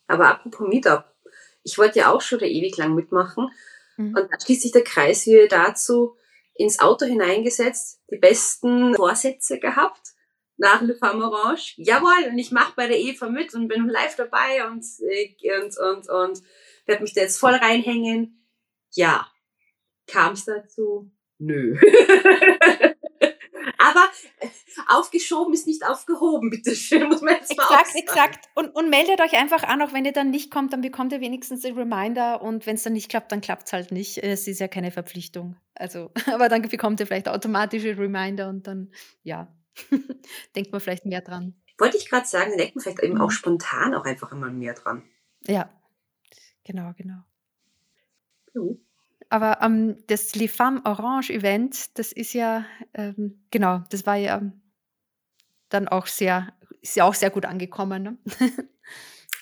[0.07, 1.05] Aber apropos Meetup,
[1.63, 3.51] ich wollte ja auch schon ewig lang mitmachen.
[3.97, 4.17] Mhm.
[4.17, 6.17] Und da schließt sich der Kreis wieder dazu,
[6.55, 10.15] ins Auto hineingesetzt, die besten Vorsätze gehabt
[10.57, 11.75] nach Le Femme Orange.
[11.77, 15.79] Jawohl, und ich mache bei der Eva mit und bin live dabei und, äh, und,
[15.79, 16.43] und, und
[16.87, 18.45] werde mich da jetzt voll reinhängen.
[18.93, 19.29] Ja,
[20.07, 21.11] kam es dazu?
[21.39, 21.79] Nö.
[23.81, 24.05] Aber
[24.41, 24.49] äh,
[24.89, 27.99] aufgeschoben ist nicht aufgehoben, bitteschön, muss man jetzt mal auch Exakt, sagen.
[28.03, 28.49] exakt.
[28.55, 31.21] Und, und meldet euch einfach an, auch wenn ihr dann nicht kommt, dann bekommt ihr
[31.21, 34.19] wenigstens ein Reminder und wenn es dann nicht klappt, dann klappt es halt nicht.
[34.19, 35.57] Es ist ja keine Verpflichtung.
[35.75, 38.91] Also, aber dann bekommt ihr vielleicht automatische Reminder und dann,
[39.23, 39.55] ja,
[40.57, 41.55] denkt man vielleicht mehr dran.
[41.79, 43.21] Wollte ich gerade sagen, denkt man vielleicht eben Mhm.
[43.21, 45.05] auch spontan auch einfach immer mehr dran.
[45.47, 45.71] Ja,
[46.65, 47.21] genau, genau.
[48.55, 48.85] Mhm.
[49.31, 52.65] Aber ähm, das Les Femmes Orange Event, das ist ja,
[52.95, 54.41] ähm, genau, das war ja
[55.69, 58.03] dann auch sehr, ist ja auch sehr gut angekommen.
[58.03, 58.19] Ne?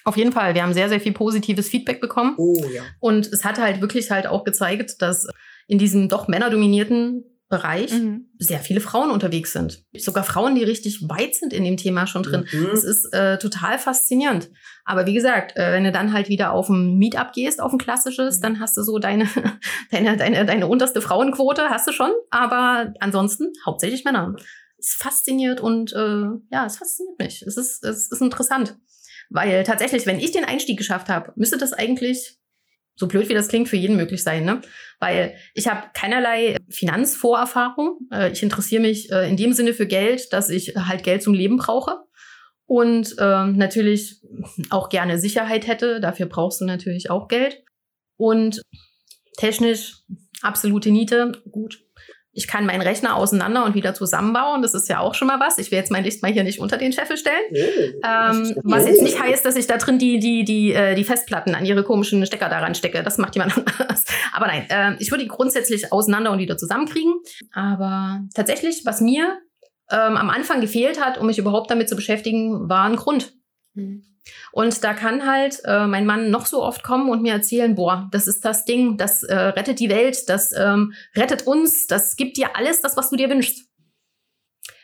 [0.05, 0.55] Auf jeden Fall.
[0.55, 2.35] Wir haben sehr, sehr viel positives Feedback bekommen.
[2.37, 2.83] Oh ja.
[3.01, 5.27] Und es hat halt wirklich halt auch gezeigt, dass
[5.67, 8.29] in diesem doch männerdominierten Bereich Mhm.
[8.39, 9.85] sehr viele Frauen unterwegs sind.
[9.97, 12.47] Sogar Frauen, die richtig weit sind in dem Thema schon drin.
[12.53, 12.69] Mhm.
[12.73, 14.51] Das ist äh, total faszinierend.
[14.85, 17.79] Aber wie gesagt, äh, wenn du dann halt wieder auf ein Meetup gehst, auf ein
[17.79, 19.27] klassisches, dann hast du so deine,
[19.93, 22.11] deine, deine, deine unterste Frauenquote, hast du schon.
[22.31, 24.35] Aber ansonsten hauptsächlich Männer.
[24.79, 27.43] Es fasziniert und äh, ja, es fasziniert mich.
[27.43, 28.77] Es ist, es ist interessant.
[29.31, 32.39] Weil tatsächlich, wenn ich den Einstieg geschafft habe, müsste das eigentlich,
[32.97, 34.45] so blöd wie das klingt, für jeden möglich sein.
[34.45, 34.63] Ne?
[34.99, 37.99] Weil ich habe keinerlei Finanzvorerfahrung.
[38.13, 41.35] Äh, ich interessiere mich äh, in dem Sinne für Geld, dass ich halt Geld zum
[41.35, 42.01] Leben brauche.
[42.65, 44.23] Und ähm, natürlich
[44.71, 46.01] auch gerne Sicherheit hätte.
[46.01, 47.63] Dafür brauchst du natürlich auch Geld.
[48.17, 48.63] Und
[49.39, 50.03] technisch
[50.43, 51.33] absolute Niete.
[51.51, 51.86] Gut.
[52.37, 54.61] Ich kann meinen Rechner auseinander und wieder zusammenbauen.
[54.61, 55.57] Das ist ja auch schon mal was.
[55.57, 57.43] Ich will jetzt mein Licht mal hier nicht unter den Scheffel stellen.
[58.05, 61.55] Ähm, was jetzt nicht heißt, dass ich da drin die, die, die, äh, die Festplatten
[61.55, 63.03] an ihre komischen Stecker daran stecke.
[63.03, 64.05] Das macht jemand anders.
[64.33, 67.15] Aber nein, äh, ich würde die grundsätzlich auseinander und wieder zusammenkriegen.
[67.53, 69.39] Aber tatsächlich, was mir
[69.91, 73.33] ähm, am Anfang gefehlt hat, um mich überhaupt damit zu beschäftigen, war ein Grund.
[73.77, 74.03] Mhm.
[74.51, 78.09] Und da kann halt äh, mein Mann noch so oft kommen und mir erzählen, boah,
[78.11, 82.37] das ist das Ding, das äh, rettet die Welt, das ähm, rettet uns, das gibt
[82.37, 83.69] dir alles, das, was du dir wünschst.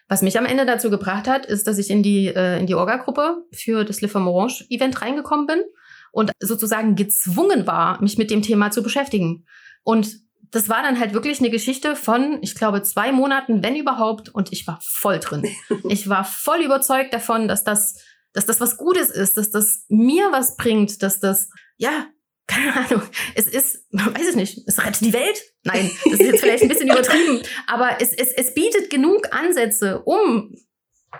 [0.09, 2.75] Was mich am Ende dazu gebracht hat, ist, dass ich in die, äh, in die
[2.75, 5.65] Orga-Gruppe für das Le Femme Orange-Event reingekommen bin
[6.13, 9.47] und sozusagen gezwungen war, mich mit dem Thema zu beschäftigen.
[9.83, 14.29] Und das war dann halt wirklich eine Geschichte von, ich glaube, zwei Monaten, wenn überhaupt,
[14.29, 15.45] und ich war voll drin.
[15.89, 17.97] Ich war voll überzeugt davon, dass das,
[18.33, 22.07] dass das was Gutes ist, dass das mir was bringt, dass das, ja,
[22.47, 23.03] keine Ahnung,
[23.35, 25.43] es ist, weiß ich nicht, es rettet die Welt.
[25.65, 30.03] Nein, das ist jetzt vielleicht ein bisschen übertrieben, aber es, es, es bietet genug Ansätze,
[30.03, 30.55] um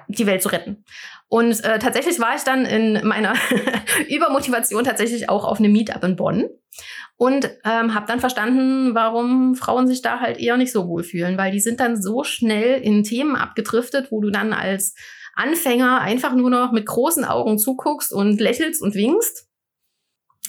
[0.09, 0.85] die Welt zu retten.
[1.29, 3.35] Und äh, tatsächlich war ich dann in meiner
[4.09, 6.49] Übermotivation tatsächlich auch auf einem Meetup in Bonn
[7.17, 11.39] und ähm, habe dann verstanden, warum Frauen sich da halt eher nicht so wohl fühlen,
[11.39, 14.95] weil die sind dann so schnell in Themen abgedriftet, wo du dann als
[15.35, 19.49] Anfänger einfach nur noch mit großen Augen zuguckst und lächelst und winkst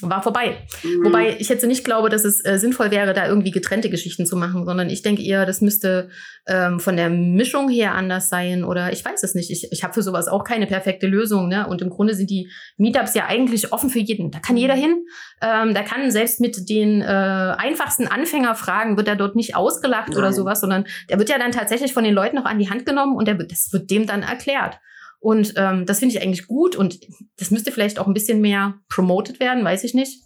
[0.00, 0.56] war vorbei.
[0.82, 1.04] Mhm.
[1.04, 4.36] Wobei ich jetzt nicht glaube, dass es äh, sinnvoll wäre, da irgendwie getrennte Geschichten zu
[4.36, 6.08] machen, sondern ich denke eher, das müsste
[6.46, 9.50] ähm, von der Mischung her anders sein oder ich weiß es nicht.
[9.50, 11.48] Ich, ich habe für sowas auch keine perfekte Lösung.
[11.48, 11.68] Ne?
[11.68, 14.32] Und im Grunde sind die Meetups ja eigentlich offen für jeden.
[14.32, 15.04] Da kann jeder hin.
[15.40, 20.18] Ähm, da kann selbst mit den äh, einfachsten Anfängerfragen wird er dort nicht ausgelacht Nein.
[20.18, 22.84] oder sowas, sondern der wird ja dann tatsächlich von den Leuten noch an die Hand
[22.84, 24.80] genommen und der, das wird dem dann erklärt.
[25.24, 27.00] Und ähm, das finde ich eigentlich gut und
[27.38, 30.22] das müsste vielleicht auch ein bisschen mehr promoted werden, weiß ich nicht,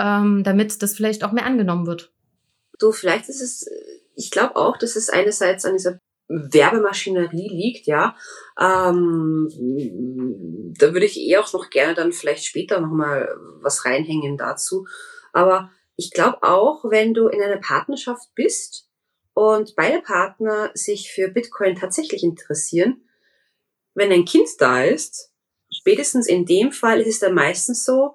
[0.00, 2.12] ähm, damit das vielleicht auch mehr angenommen wird.
[2.80, 3.70] Du, vielleicht ist es,
[4.16, 8.16] ich glaube auch, dass es einerseits an dieser Werbemaschinerie liegt, ja.
[8.60, 9.48] Ähm,
[10.80, 13.28] da würde ich eh auch noch gerne dann vielleicht später nochmal
[13.60, 14.84] was reinhängen dazu.
[15.32, 18.90] Aber ich glaube auch, wenn du in einer Partnerschaft bist
[19.32, 23.00] und beide Partner sich für Bitcoin tatsächlich interessieren,
[23.94, 25.30] wenn ein Kind da ist,
[25.70, 28.14] spätestens in dem Fall ist es dann meistens so,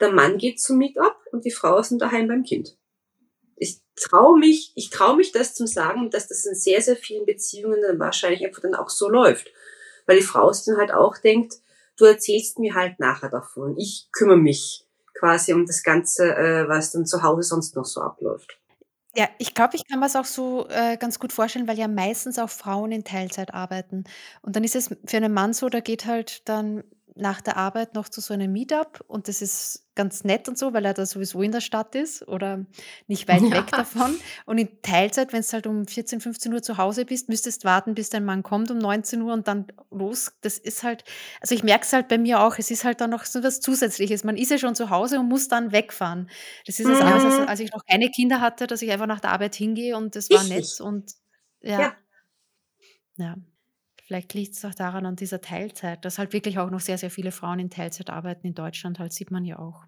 [0.00, 2.76] der Mann geht zum Meetup und die Frau ist daheim beim Kind.
[3.56, 7.26] Ich traue mich, ich traue mich das zum sagen, dass das in sehr, sehr vielen
[7.26, 9.50] Beziehungen dann wahrscheinlich einfach dann auch so läuft.
[10.06, 11.54] Weil die Frau sich dann halt auch denkt,
[11.96, 13.76] du erzählst mir halt nachher davon.
[13.76, 18.00] Ich kümmere mich quasi um das Ganze, äh, was dann zu Hause sonst noch so
[18.00, 18.56] abläuft.
[19.18, 22.38] Ja, ich glaube, ich kann mir's auch so, äh, ganz gut vorstellen, weil ja meistens
[22.38, 24.04] auch Frauen in Teilzeit arbeiten.
[24.42, 26.84] Und dann ist es für einen Mann so, der geht halt dann
[27.18, 30.72] nach der Arbeit noch zu so einem Meetup und das ist ganz nett und so,
[30.72, 32.64] weil er da sowieso in der Stadt ist oder
[33.08, 33.50] nicht weit ja.
[33.50, 34.16] weg davon.
[34.46, 37.94] Und in Teilzeit, wenn du halt um 14, 15 Uhr zu Hause bist, müsstest warten,
[37.94, 40.32] bis dein Mann kommt um 19 Uhr und dann los.
[40.42, 41.02] Das ist halt,
[41.40, 43.60] also ich merke es halt bei mir auch, es ist halt dann noch so was
[43.60, 44.22] Zusätzliches.
[44.22, 46.30] Man ist ja schon zu Hause und muss dann wegfahren.
[46.66, 46.92] Das ist mhm.
[46.92, 49.56] was anderes, als, als ich noch keine Kinder hatte, dass ich einfach nach der Arbeit
[49.56, 51.14] hingehe und das war nett und
[51.60, 51.80] ja.
[51.80, 51.96] ja.
[53.16, 53.34] ja.
[54.08, 57.10] Vielleicht liegt es auch daran an dieser Teilzeit, dass halt wirklich auch noch sehr, sehr
[57.10, 59.84] viele Frauen in Teilzeit arbeiten in Deutschland, halt sieht man ja auch.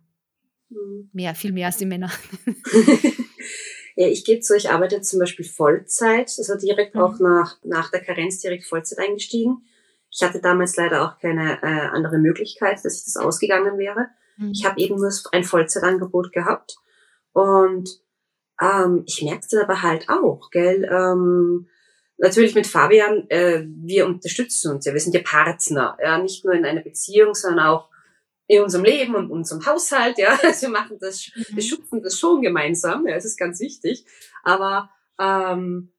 [0.68, 1.08] Mhm.
[1.14, 2.10] Mehr, viel mehr als die Männer.
[3.96, 7.00] ja, ich gebe zu, ich arbeite zum Beispiel Vollzeit, also direkt mhm.
[7.00, 9.62] auch nach, nach der Karenz direkt Vollzeit eingestiegen.
[10.10, 14.08] Ich hatte damals leider auch keine äh, andere Möglichkeit, dass ich das ausgegangen wäre.
[14.36, 14.50] Mhm.
[14.50, 16.76] Ich habe eben nur ein Vollzeitangebot gehabt.
[17.32, 17.88] Und
[18.60, 21.68] ähm, ich merkte aber halt auch, gell, ähm,
[22.20, 26.54] natürlich mit Fabian, äh, wir unterstützen uns ja, wir sind ja Partner, ja, nicht nur
[26.54, 27.88] in einer Beziehung, sondern auch
[28.46, 31.60] in unserem Leben und unserem Haushalt, ja, also wir machen das, wir mhm.
[31.60, 34.04] schupfen das schon gemeinsam, ja, das ist ganz wichtig,
[34.44, 35.92] aber ähm,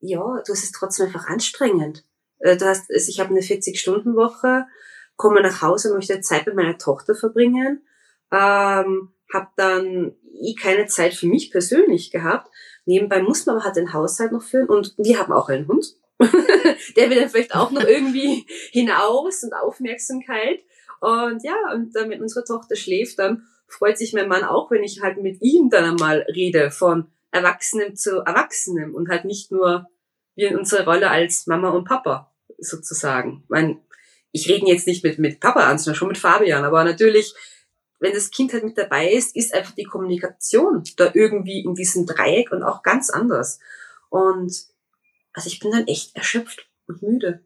[0.00, 2.04] ja, du hast es trotzdem einfach anstrengend.
[2.38, 4.66] Äh, du hast, also ich habe eine 40-Stunden-Woche,
[5.16, 7.82] komme nach Hause, möchte Zeit mit meiner Tochter verbringen,
[8.30, 12.48] ähm, habe dann eh keine Zeit für mich persönlich gehabt
[12.88, 15.94] Nebenbei muss man halt den Haushalt noch führen und wir haben auch einen Hund.
[16.96, 20.60] der will dann vielleicht auch noch irgendwie hinaus und Aufmerksamkeit.
[21.00, 25.02] Und ja, und damit unsere Tochter schläft, dann freut sich mein Mann auch, wenn ich
[25.02, 29.86] halt mit ihm dann einmal rede von Erwachsenem zu Erwachsenem und halt nicht nur
[30.34, 33.42] wie in unserer Rolle als Mama und Papa sozusagen.
[33.44, 33.78] Ich, meine,
[34.32, 37.34] ich rede jetzt nicht mit, mit Papa an, sondern schon mit Fabian, aber natürlich
[38.00, 42.06] wenn das Kind halt mit dabei ist, ist einfach die Kommunikation da irgendwie in diesem
[42.06, 43.58] Dreieck und auch ganz anders.
[44.08, 44.52] Und
[45.32, 47.44] also ich bin dann echt erschöpft und müde.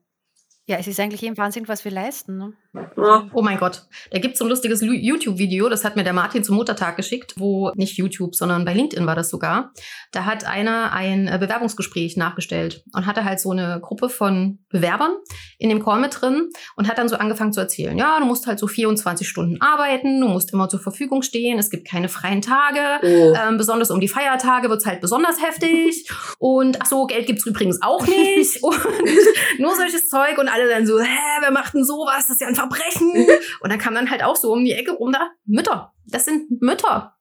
[0.67, 2.38] Ja, es ist eigentlich eben Wahnsinn, was wir leisten.
[2.38, 2.53] Ne?
[2.75, 3.29] Ja.
[3.35, 3.83] Oh mein Gott.
[4.11, 7.35] Da gibt es so ein lustiges YouTube-Video, das hat mir der Martin zum Muttertag geschickt,
[7.37, 9.73] wo nicht YouTube, sondern bei LinkedIn war das sogar.
[10.11, 15.13] Da hat einer ein äh, Bewerbungsgespräch nachgestellt und hatte halt so eine Gruppe von Bewerbern
[15.59, 18.47] in dem Call mit drin und hat dann so angefangen zu erzählen, ja, du musst
[18.47, 22.41] halt so 24 Stunden arbeiten, du musst immer zur Verfügung stehen, es gibt keine freien
[22.41, 23.35] Tage, oh.
[23.37, 26.09] ähm, besonders um die Feiertage wird's halt besonders heftig
[26.39, 28.79] und ach so, Geld gibt's übrigens auch nicht und
[29.59, 32.27] nur solches Zeug und alle dann so, hä, wer macht denn sowas?
[32.29, 33.27] Das ist ja ein Verbrechen.
[33.61, 35.92] und dann kam dann halt auch so um die Ecke rum da, Mütter.
[36.07, 37.16] Das sind Mütter.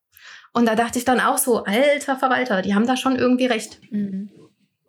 [0.52, 3.80] Und da dachte ich dann auch so, alter Verwalter, die haben da schon irgendwie recht.
[3.90, 4.30] Mhm.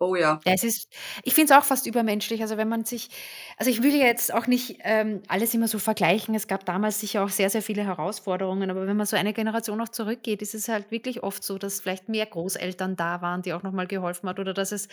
[0.00, 0.40] Oh ja.
[0.44, 2.42] Ja, es ist, ich finde es auch fast übermenschlich.
[2.42, 3.08] Also wenn man sich,
[3.56, 6.34] also ich will ja jetzt auch nicht ähm, alles immer so vergleichen.
[6.34, 8.70] Es gab damals sicher auch sehr, sehr viele Herausforderungen.
[8.70, 11.80] Aber wenn man so eine Generation noch zurückgeht, ist es halt wirklich oft so, dass
[11.80, 14.88] vielleicht mehr Großeltern da waren, die auch nochmal geholfen hat oder dass es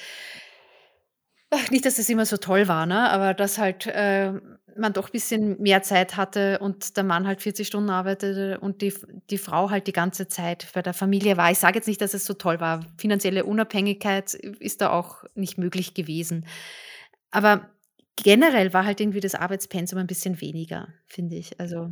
[1.53, 3.09] Ach, nicht, dass es immer so toll war, ne?
[3.09, 4.31] aber dass halt äh,
[4.77, 8.81] man doch ein bisschen mehr Zeit hatte und der Mann halt 40 Stunden arbeitete und
[8.81, 8.93] die,
[9.29, 11.51] die Frau halt die ganze Zeit bei der Familie war.
[11.51, 12.85] Ich sage jetzt nicht, dass es so toll war.
[12.97, 16.45] Finanzielle Unabhängigkeit ist da auch nicht möglich gewesen.
[17.31, 17.69] Aber
[18.17, 21.59] generell war halt irgendwie das Arbeitspensum ein bisschen weniger, finde ich.
[21.59, 21.89] Also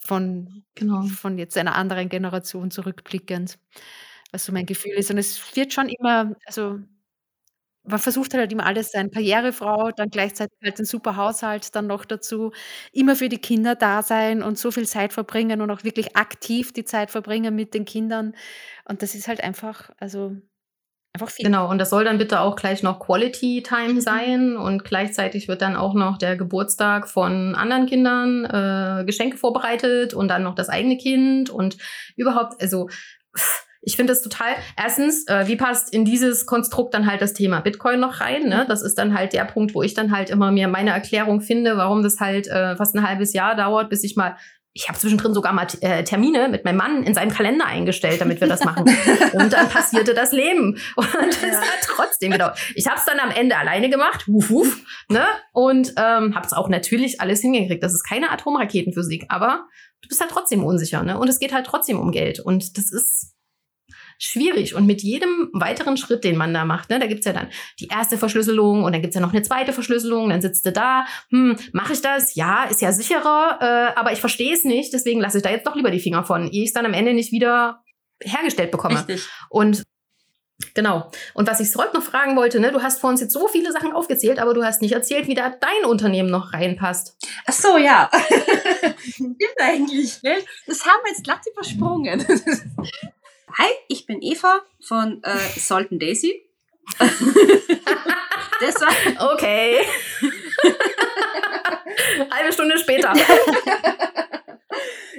[0.00, 1.02] von, Genau.
[1.04, 3.58] von jetzt einer anderen Generation zurückblickend,
[4.32, 5.10] was so mein Gefühl ist.
[5.10, 6.80] Und es wird schon immer, also
[7.84, 9.10] man versucht halt immer alles sein.
[9.10, 12.52] Karrierefrau, dann gleichzeitig halt den super Haushalt dann noch dazu,
[12.92, 16.72] immer für die Kinder da sein und so viel Zeit verbringen und auch wirklich aktiv
[16.72, 18.34] die Zeit verbringen mit den Kindern.
[18.86, 20.36] Und das ist halt einfach, also
[21.14, 21.44] einfach viel.
[21.44, 25.60] Genau, und das soll dann bitte auch gleich noch Quality Time sein und gleichzeitig wird
[25.60, 30.70] dann auch noch der Geburtstag von anderen Kindern, äh, Geschenke vorbereitet und dann noch das
[30.70, 31.76] eigene Kind und
[32.16, 32.88] überhaupt, also
[33.36, 37.32] pff, ich finde es total, erstens, äh, wie passt in dieses Konstrukt dann halt das
[37.34, 38.48] Thema Bitcoin noch rein?
[38.48, 38.64] Ne?
[38.68, 41.76] Das ist dann halt der Punkt, wo ich dann halt immer mir meine Erklärung finde,
[41.76, 44.36] warum das halt äh, fast ein halbes Jahr dauert, bis ich mal
[44.76, 48.40] ich habe zwischendrin sogar mal äh, Termine mit meinem Mann in seinem Kalender eingestellt, damit
[48.40, 48.84] wir das machen.
[49.32, 50.76] Und dann passierte das Leben.
[50.96, 51.60] Und das Ja.
[51.60, 52.58] hat trotzdem gedauert.
[52.74, 55.24] Ich habe es dann am Ende alleine gemacht, wuf, wuf, ne?
[55.52, 57.84] Und ähm, habe es auch natürlich alles hingekriegt.
[57.84, 59.64] Das ist keine Atomraketenphysik, aber
[60.02, 61.20] du bist halt trotzdem unsicher, ne?
[61.20, 62.40] Und es geht halt trotzdem um Geld.
[62.40, 63.33] Und das ist
[64.18, 64.74] schwierig.
[64.74, 67.48] Und mit jedem weiteren Schritt, den man da macht, ne, da gibt's ja dann
[67.80, 71.06] die erste Verschlüsselung und dann gibt's ja noch eine zweite Verschlüsselung, dann sitzt du da,
[71.30, 72.34] hm, mache ich das?
[72.34, 75.66] Ja, ist ja sicherer, äh, aber ich verstehe es nicht, deswegen lasse ich da jetzt
[75.66, 77.82] doch lieber die Finger von, ehe ich es dann am Ende nicht wieder
[78.22, 78.98] hergestellt bekomme.
[78.98, 79.28] Richtig.
[79.50, 79.82] Und
[80.74, 81.10] genau.
[81.34, 83.72] Und was ich heute noch fragen wollte, ne, du hast vor uns jetzt so viele
[83.72, 87.16] Sachen aufgezählt, aber du hast nicht erzählt, wie da dein Unternehmen noch reinpasst.
[87.46, 88.10] Ach so, ja.
[89.00, 90.38] Stimmt eigentlich, gell?
[90.66, 92.24] Das haben wir jetzt glatt übersprungen.
[93.56, 96.42] Hi, ich bin Eva von äh, Salt and Daisy.
[96.98, 97.08] war,
[99.32, 99.78] Okay.
[102.32, 103.12] Halbe Stunde später.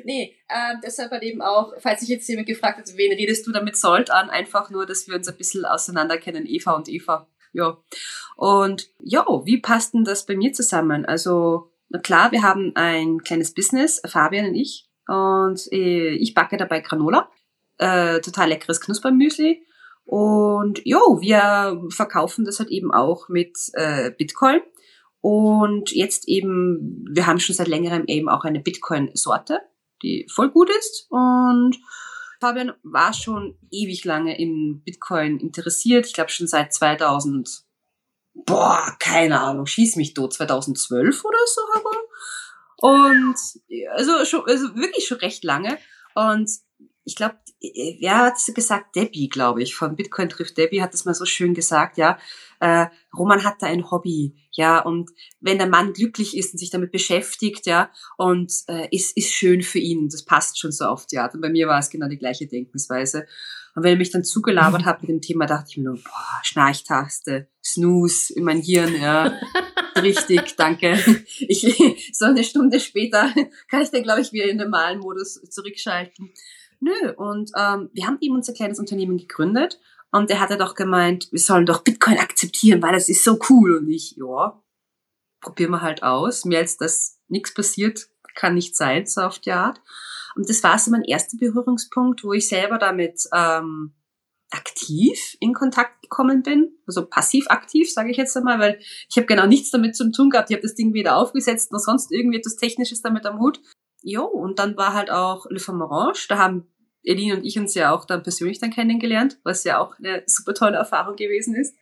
[0.03, 3.53] nee, äh, deshalb halt eben auch, falls sich jetzt jemand gefragt hat, wen redest du
[3.53, 7.29] damit Salt an, einfach nur, dass wir uns ein bisschen auseinander kennen, Eva und Eva.
[7.53, 7.77] Ja.
[8.35, 11.05] Und ja, wie passt denn das bei mir zusammen?
[11.05, 16.57] Also, na klar, wir haben ein kleines Business, Fabian und ich, und äh, ich backe
[16.57, 17.29] dabei Granola,
[17.77, 19.65] äh, total leckeres Knuspermüsli.
[20.05, 24.61] Und jo, wir verkaufen das halt eben auch mit äh, Bitcoin.
[25.21, 29.59] Und jetzt eben, wir haben schon seit längerem eben auch eine Bitcoin-Sorte,
[30.03, 31.07] die voll gut ist.
[31.09, 31.77] Und
[32.39, 36.05] Fabian war schon ewig lange in Bitcoin interessiert.
[36.05, 37.63] Ich glaube schon seit 2000,
[38.35, 41.97] boah, keine Ahnung, schieß mich tot, 2012 oder so herum.
[42.77, 43.35] Und
[43.95, 45.79] also schon, also wirklich schon recht lange.
[46.13, 46.51] Und
[47.05, 48.95] ich glaube, wer hat gesagt?
[48.95, 52.17] Debbie, glaube ich, von Bitcoin trifft Debbie hat das mal so schön gesagt, ja.
[52.59, 52.87] Äh,
[53.17, 56.91] Roman hat da ein Hobby, ja, und wenn der Mann glücklich ist und sich damit
[56.91, 61.19] beschäftigt, ja, und äh, ist, ist schön für ihn, das passt schon so auf die
[61.19, 61.35] Art.
[61.35, 63.25] Und bei mir war es genau die gleiche Denkensweise.
[63.75, 66.39] Und wenn er mich dann zugelabert hat mit dem Thema, dachte ich mir nur, boah,
[66.43, 69.39] Schnarchtaste, Snooze in mein Hirn, ja.
[70.01, 70.99] Richtig, danke.
[71.39, 71.61] Ich,
[72.13, 73.33] so eine Stunde später
[73.69, 76.31] kann ich dann, glaube ich, wieder in den normalen Modus zurückschalten.
[76.85, 79.79] Nö, und ähm, wir haben eben unser kleines Unternehmen gegründet
[80.11, 83.39] und er hat ja doch gemeint, wir sollen doch Bitcoin akzeptieren, weil das ist so
[83.49, 83.77] cool.
[83.77, 84.61] Und ich, ja,
[85.41, 86.45] probieren wir halt aus.
[86.45, 89.81] Mehr als das nichts passiert, kann nicht sein, so auf die Art.
[90.35, 93.95] Und das war so mein erster Berührungspunkt, wo ich selber damit ähm,
[94.51, 96.77] aktiv in Kontakt gekommen bin.
[96.85, 100.29] Also passiv aktiv, sage ich jetzt einmal, weil ich habe genau nichts damit zu tun
[100.29, 100.51] gehabt.
[100.51, 103.59] Ich habe das Ding wieder aufgesetzt und sonst irgendwie etwas Technisches damit am Hut.
[104.03, 106.27] Jo, und dann war halt auch Le Femme Orange.
[106.29, 106.67] Da haben
[107.05, 110.53] Eline und ich uns ja auch dann persönlich dann kennengelernt, was ja auch eine super
[110.53, 111.75] tolle Erfahrung gewesen ist.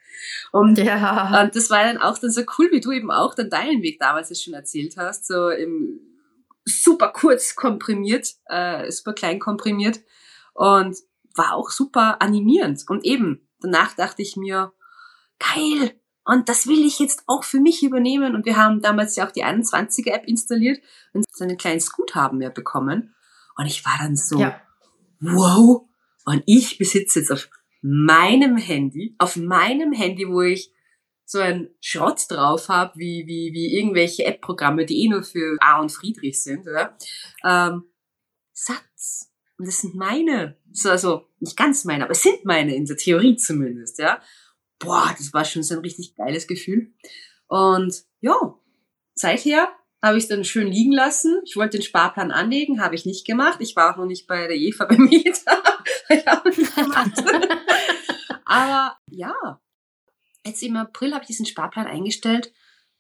[0.51, 1.47] Und Ja.
[1.53, 4.41] das war dann auch dann so cool, wie du eben auch dann deinen Weg damals
[4.41, 5.99] schon erzählt hast, so im
[6.65, 9.99] super kurz komprimiert, äh, super klein komprimiert
[10.53, 10.97] und
[11.35, 12.83] war auch super animierend.
[12.87, 14.71] Und eben, danach dachte ich mir,
[15.39, 15.91] geil,
[16.25, 18.33] und das will ich jetzt auch für mich übernehmen.
[18.35, 20.79] Und wir haben damals ja auch die 21er App installiert
[21.11, 23.13] und so ein kleines Guthaben mehr bekommen.
[23.57, 24.61] Und ich war dann so, Ja.
[25.23, 25.87] Wow,
[26.25, 27.49] und ich besitze jetzt auf
[27.81, 30.71] meinem Handy, auf meinem Handy, wo ich
[31.25, 35.79] so ein Schrott drauf habe, wie, wie, wie irgendwelche App-Programme, die eh nur für A
[35.79, 36.97] und Friedrich sind, oder?
[37.43, 37.83] Ähm,
[38.53, 39.31] Satz.
[39.57, 40.57] Und das sind meine.
[40.71, 44.21] So, also, nicht ganz meine, aber es sind meine, in der Theorie zumindest, ja.
[44.79, 46.93] Boah, das war schon so ein richtig geiles Gefühl.
[47.47, 48.57] Und ja,
[49.13, 49.69] seither
[50.03, 51.41] habe ich dann schön liegen lassen.
[51.45, 53.59] Ich wollte den Sparplan anlegen, habe ich nicht gemacht.
[53.61, 55.63] Ich war auch noch nicht bei der Eva beim Mieter.
[56.09, 57.11] ich habe nicht gemacht.
[58.45, 59.61] Aber ja,
[60.45, 62.51] jetzt im April habe ich diesen Sparplan eingestellt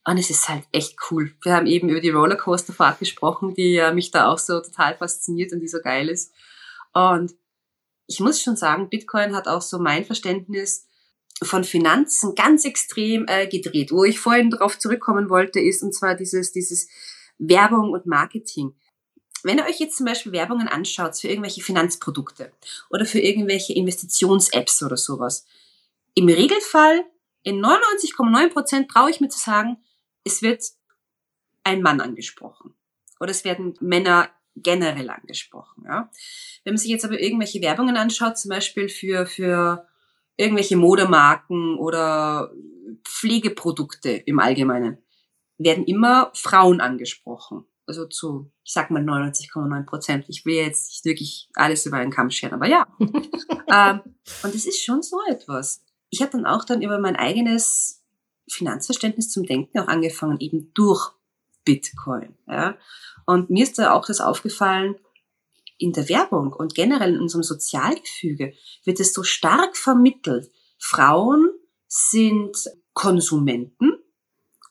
[0.05, 1.35] und es ist halt echt cool.
[1.43, 5.59] Wir haben eben über die Rollercoasterfahrt gesprochen, die mich da auch so total fasziniert und
[5.59, 6.33] die so geil ist.
[6.93, 7.33] Und
[8.07, 10.87] ich muss schon sagen, Bitcoin hat auch so mein Verständnis
[11.41, 13.91] von Finanzen ganz extrem äh, gedreht.
[13.91, 16.87] Wo ich vorhin darauf zurückkommen wollte, ist und zwar dieses, dieses
[17.37, 18.75] Werbung und Marketing.
[19.43, 22.51] Wenn ihr euch jetzt zum Beispiel Werbungen anschaut für irgendwelche Finanzprodukte
[22.89, 25.45] oder für irgendwelche Investitions-Apps oder sowas,
[26.15, 27.03] im Regelfall
[27.43, 29.77] in 99,9 Prozent traue ich mir zu sagen,
[30.23, 30.63] es wird
[31.63, 32.73] ein Mann angesprochen.
[33.19, 35.83] Oder es werden Männer generell angesprochen.
[35.85, 36.09] Ja?
[36.63, 39.87] Wenn man sich jetzt aber irgendwelche Werbungen anschaut, zum Beispiel für, für
[40.37, 42.51] irgendwelche Modemarken oder
[43.03, 44.97] Pflegeprodukte im Allgemeinen,
[45.57, 47.65] werden immer Frauen angesprochen.
[47.85, 50.25] Also zu, ich sag mal 99,9 Prozent.
[50.29, 52.87] Ich will jetzt nicht wirklich alles über einen Kamm scheren, aber ja.
[52.99, 54.01] ähm,
[54.43, 55.83] und es ist schon so etwas.
[56.09, 58.03] Ich habe dann auch dann über mein eigenes
[58.49, 61.11] Finanzverständnis zum Denken auch angefangen, eben durch
[61.65, 62.37] Bitcoin.
[62.47, 62.77] Ja.
[63.25, 64.95] Und mir ist da auch das aufgefallen,
[65.77, 70.51] in der Werbung und generell in unserem Sozialgefüge wird es so stark vermittelt.
[70.77, 71.51] Frauen
[71.87, 72.57] sind
[72.93, 73.93] Konsumenten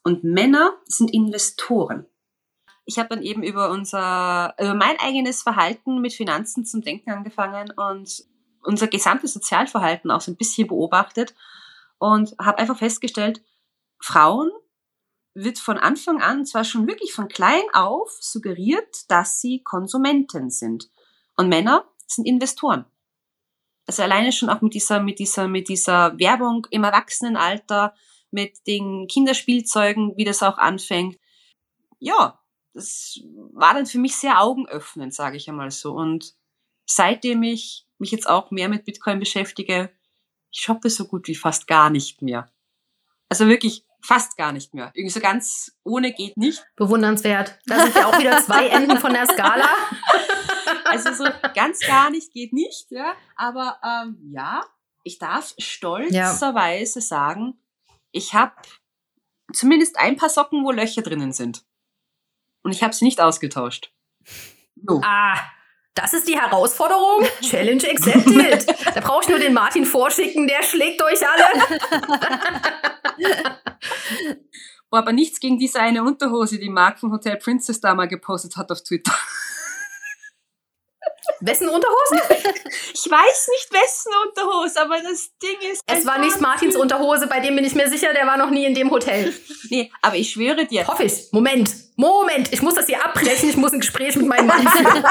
[0.05, 2.07] und Männer sind Investoren.
[2.85, 7.73] Ich habe dann eben über unser, über mein eigenes Verhalten mit Finanzen zum Denken angefangen
[7.77, 8.25] und
[8.65, 11.35] unser gesamtes Sozialverhalten auch so ein bisschen beobachtet
[11.99, 13.43] und habe einfach festgestellt,
[14.01, 14.51] Frauen
[15.35, 20.91] wird von Anfang an, zwar schon wirklich von klein auf, suggeriert, dass sie Konsumenten sind.
[21.37, 22.85] Und Männer sind Investoren.
[23.87, 27.95] Also alleine schon auch mit dieser, mit dieser, mit dieser Werbung im Erwachsenenalter,
[28.31, 31.19] mit den Kinderspielzeugen, wie das auch anfängt.
[31.99, 32.41] Ja,
[32.75, 33.21] das
[33.53, 35.93] war dann für mich sehr augenöffnend, sage ich einmal so.
[35.93, 36.35] Und
[36.87, 39.91] seitdem ich mich jetzt auch mehr mit Bitcoin beschäftige,
[40.51, 42.51] ich shoppe so gut wie fast gar nicht mehr.
[43.29, 44.91] Also wirklich fast gar nicht mehr.
[44.95, 46.65] Irgendwie so ganz ohne geht nicht.
[46.77, 47.59] Bewundernswert.
[47.67, 49.69] Da sind ja auch wieder zwei Enden von der Skala.
[50.85, 53.15] Also so ganz gar nicht geht nicht, ja.
[53.35, 54.63] Aber ähm, ja,
[55.05, 57.03] ich darf stolzerweise ja.
[57.03, 57.55] sagen,
[58.11, 58.53] ich habe
[59.55, 61.65] zumindest ein paar Socken, wo Löcher drinnen sind.
[62.63, 63.91] Und ich habe sie nicht ausgetauscht.
[64.87, 65.01] So.
[65.03, 65.39] Ah,
[65.95, 67.27] das ist die Herausforderung.
[67.41, 68.67] Challenge accepted.
[68.95, 71.81] Da brauche ich nur den Martin vorschicken, der schlägt euch alle.
[74.91, 78.57] Boah, aber nichts gegen diese eine Unterhose, die Mark von Hotel Princess da mal gepostet
[78.57, 79.13] hat auf Twitter.
[81.41, 82.21] Wessen Unterhosen?
[82.95, 85.83] Ich weiß nicht wessen Unterhose, aber das Ding ist.
[85.87, 88.65] Es war nicht Martins Unterhose, bei dem bin ich mir sicher, der war noch nie
[88.65, 89.35] in dem Hotel.
[89.71, 90.87] Nee, aber ich schwöre dir.
[90.87, 91.33] Hoffe ich.
[91.33, 91.75] Moment.
[91.97, 92.53] Moment.
[92.53, 93.49] Ich muss das hier abbrechen.
[93.49, 95.05] Ich muss ein Gespräch mit meinem Mann führen.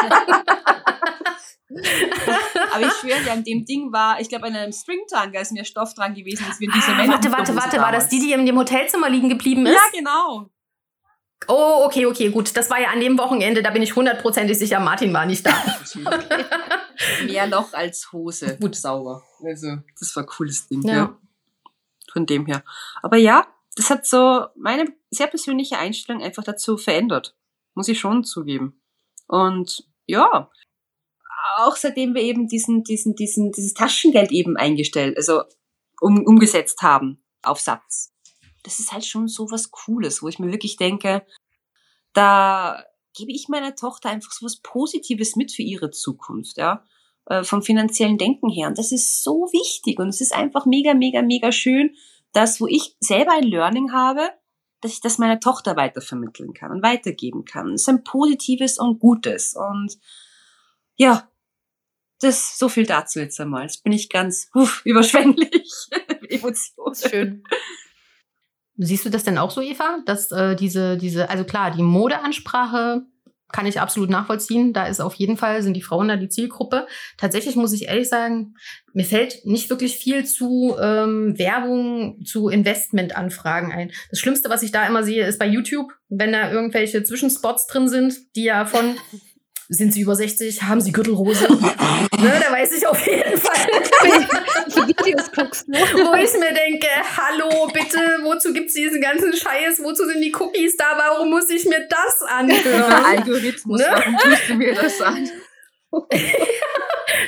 [2.74, 5.66] Aber ich schwöre dir, an dem Ding war, ich glaube, an einem Stringtanga ist mir
[5.66, 7.14] Stoff dran gewesen, als wir diese ah, Männer.
[7.14, 9.74] Warte, warte, warte, war das die, die in dem Hotelzimmer liegen geblieben ist?
[9.74, 10.50] Ja, genau.
[11.48, 12.56] Oh, okay, okay, gut.
[12.56, 15.54] Das war ja an dem Wochenende, da bin ich hundertprozentig sicher, Martin war nicht da.
[17.26, 18.58] Mehr Loch als Hose.
[18.60, 19.24] Gut sauber.
[19.44, 20.94] Also, das war ein cooles Ding, ja.
[20.94, 21.18] ja.
[22.12, 22.64] Von dem her.
[23.02, 27.36] Aber ja, das hat so meine sehr persönliche Einstellung einfach dazu verändert.
[27.74, 28.82] Muss ich schon zugeben.
[29.28, 30.50] Und ja,
[31.58, 35.44] auch seitdem wir eben diesen, diesen, diesen, dieses Taschengeld eben eingestellt, also
[36.00, 38.12] um, umgesetzt haben auf Satz
[38.64, 41.26] das ist halt schon so was Cooles, wo ich mir wirklich denke,
[42.14, 42.84] da
[43.16, 46.84] gebe ich meiner Tochter einfach so was Positives mit für ihre Zukunft, ja,
[47.26, 48.68] äh, vom finanziellen Denken her.
[48.68, 51.96] Und das ist so wichtig und es ist einfach mega, mega, mega schön,
[52.34, 54.30] dass wo ich selber ein Learning habe,
[54.80, 57.74] dass ich das meiner Tochter weitervermitteln kann und weitergeben kann.
[57.74, 60.00] Es ist ein positives und gutes und
[60.96, 61.30] ja,
[62.22, 63.64] das so viel dazu jetzt einmal.
[63.64, 65.72] Jetzt bin ich ganz uff, überschwänglich.
[66.30, 66.96] Emotionen.
[66.96, 67.44] Schön.
[68.78, 70.00] Siehst du das denn auch so, Eva?
[70.06, 73.06] Dass äh, diese, diese, also klar, die Modeansprache
[73.52, 74.74] kann ich absolut nachvollziehen.
[74.74, 76.88] Da ist auf jeden Fall, sind die Frauen da die Zielgruppe.
[77.18, 78.56] Tatsächlich muss ich ehrlich sagen,
[78.94, 83.92] mir fällt nicht wirklich viel zu ähm, Werbung, zu Investmentanfragen ein.
[84.10, 87.90] Das Schlimmste, was ich da immer sehe, ist bei YouTube, wenn da irgendwelche Zwischenspots drin
[87.90, 88.96] sind, die ja von
[89.74, 91.48] sind sie über 60, haben sie Gürtelrose?
[91.54, 93.68] ne, da weiß ich auf jeden Fall.
[94.88, 99.82] Videos guckst, Wo ich mir denke, hallo, bitte, wozu gibt's diesen ganzen Scheiß?
[99.82, 100.98] Wozu sind die Cookies da?
[100.98, 103.06] Warum muss ich mir das anhören?
[103.06, 103.88] Algorithmus, Ne?
[103.90, 105.30] warum tust du mir das an?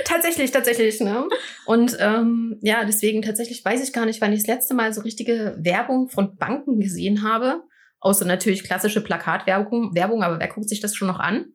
[0.06, 1.28] tatsächlich, tatsächlich, ne?
[1.66, 5.02] Und ähm, ja, deswegen tatsächlich weiß ich gar nicht, wann ich das letzte Mal so
[5.02, 7.64] richtige Werbung von Banken gesehen habe.
[8.02, 11.54] Außer natürlich klassische Plakatwerbung, Werbung, aber wer guckt sich das schon noch an?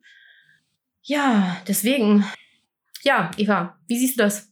[1.03, 2.25] Ja, deswegen.
[3.03, 4.49] Ja, Eva, wie siehst du das?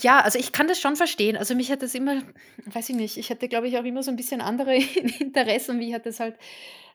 [0.00, 1.36] Ja, also ich kann das schon verstehen.
[1.36, 2.22] Also mich hat das immer,
[2.66, 4.74] weiß ich nicht, ich hatte, glaube ich, auch immer so ein bisschen andere
[5.20, 5.78] Interessen.
[5.78, 6.36] Wie hat das halt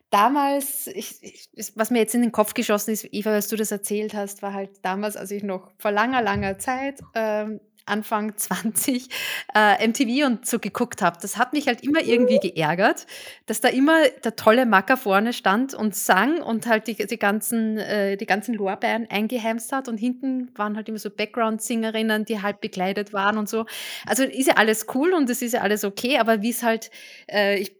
[0.09, 3.71] damals, ich, ich, was mir jetzt in den Kopf geschossen ist, Eva, als du das
[3.71, 9.09] erzählt hast, war halt damals, als ich noch vor langer, langer Zeit, ähm, Anfang 20,
[9.55, 11.17] äh, MTV und so geguckt habe.
[11.21, 13.05] Das hat mich halt immer irgendwie geärgert,
[13.45, 17.77] dass da immer der tolle Macker vorne stand und sang und halt die, die, ganzen,
[17.77, 22.61] äh, die ganzen Lorbeeren eingeheimst hat und hinten waren halt immer so Background-Singerinnen, die halb
[22.61, 23.65] bekleidet waren und so.
[24.05, 26.91] Also ist ja alles cool und es ist ja alles okay, aber wie es halt,
[27.31, 27.75] äh, ich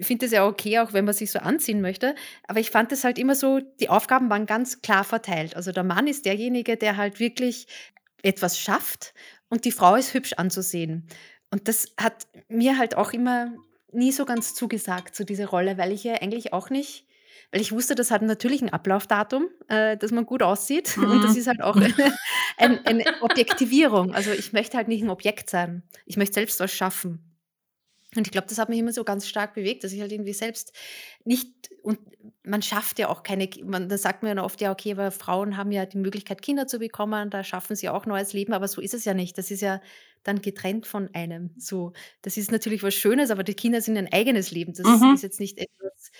[0.00, 2.14] finde es ja okay, auch wenn man sich so anziehen möchte,
[2.46, 5.56] aber ich fand es halt immer so, die Aufgaben waren ganz klar verteilt.
[5.56, 7.66] Also der Mann ist derjenige, der halt wirklich
[8.22, 9.14] etwas schafft
[9.50, 11.06] und die Frau ist hübsch anzusehen.
[11.50, 13.52] Und das hat mir halt auch immer
[13.92, 17.06] nie so ganz zugesagt, so diese Rolle, weil ich ja eigentlich auch nicht,
[17.52, 20.96] weil ich wusste, das hat natürlich ein Ablaufdatum, äh, dass man gut aussieht.
[20.98, 21.38] Und das Mhm.
[21.38, 21.76] ist halt auch
[22.58, 24.12] eine, eine Objektivierung.
[24.14, 25.82] Also ich möchte halt nicht ein Objekt sein.
[26.04, 27.27] Ich möchte selbst was schaffen.
[28.18, 30.32] Und ich glaube, das hat mich immer so ganz stark bewegt, dass ich halt irgendwie
[30.34, 30.72] selbst
[31.24, 31.98] nicht, und
[32.42, 35.56] man schafft ja auch keine, man, da sagt man ja oft, ja, okay, aber Frauen
[35.56, 38.80] haben ja die Möglichkeit, Kinder zu bekommen, da schaffen sie auch neues Leben, aber so
[38.80, 39.38] ist es ja nicht.
[39.38, 39.80] Das ist ja
[40.24, 41.50] dann getrennt von einem.
[41.58, 41.92] So,
[42.22, 44.72] das ist natürlich was Schönes, aber die Kinder sind ein eigenes Leben.
[44.74, 45.14] Das Mhm.
[45.14, 46.10] ist jetzt nicht etwas,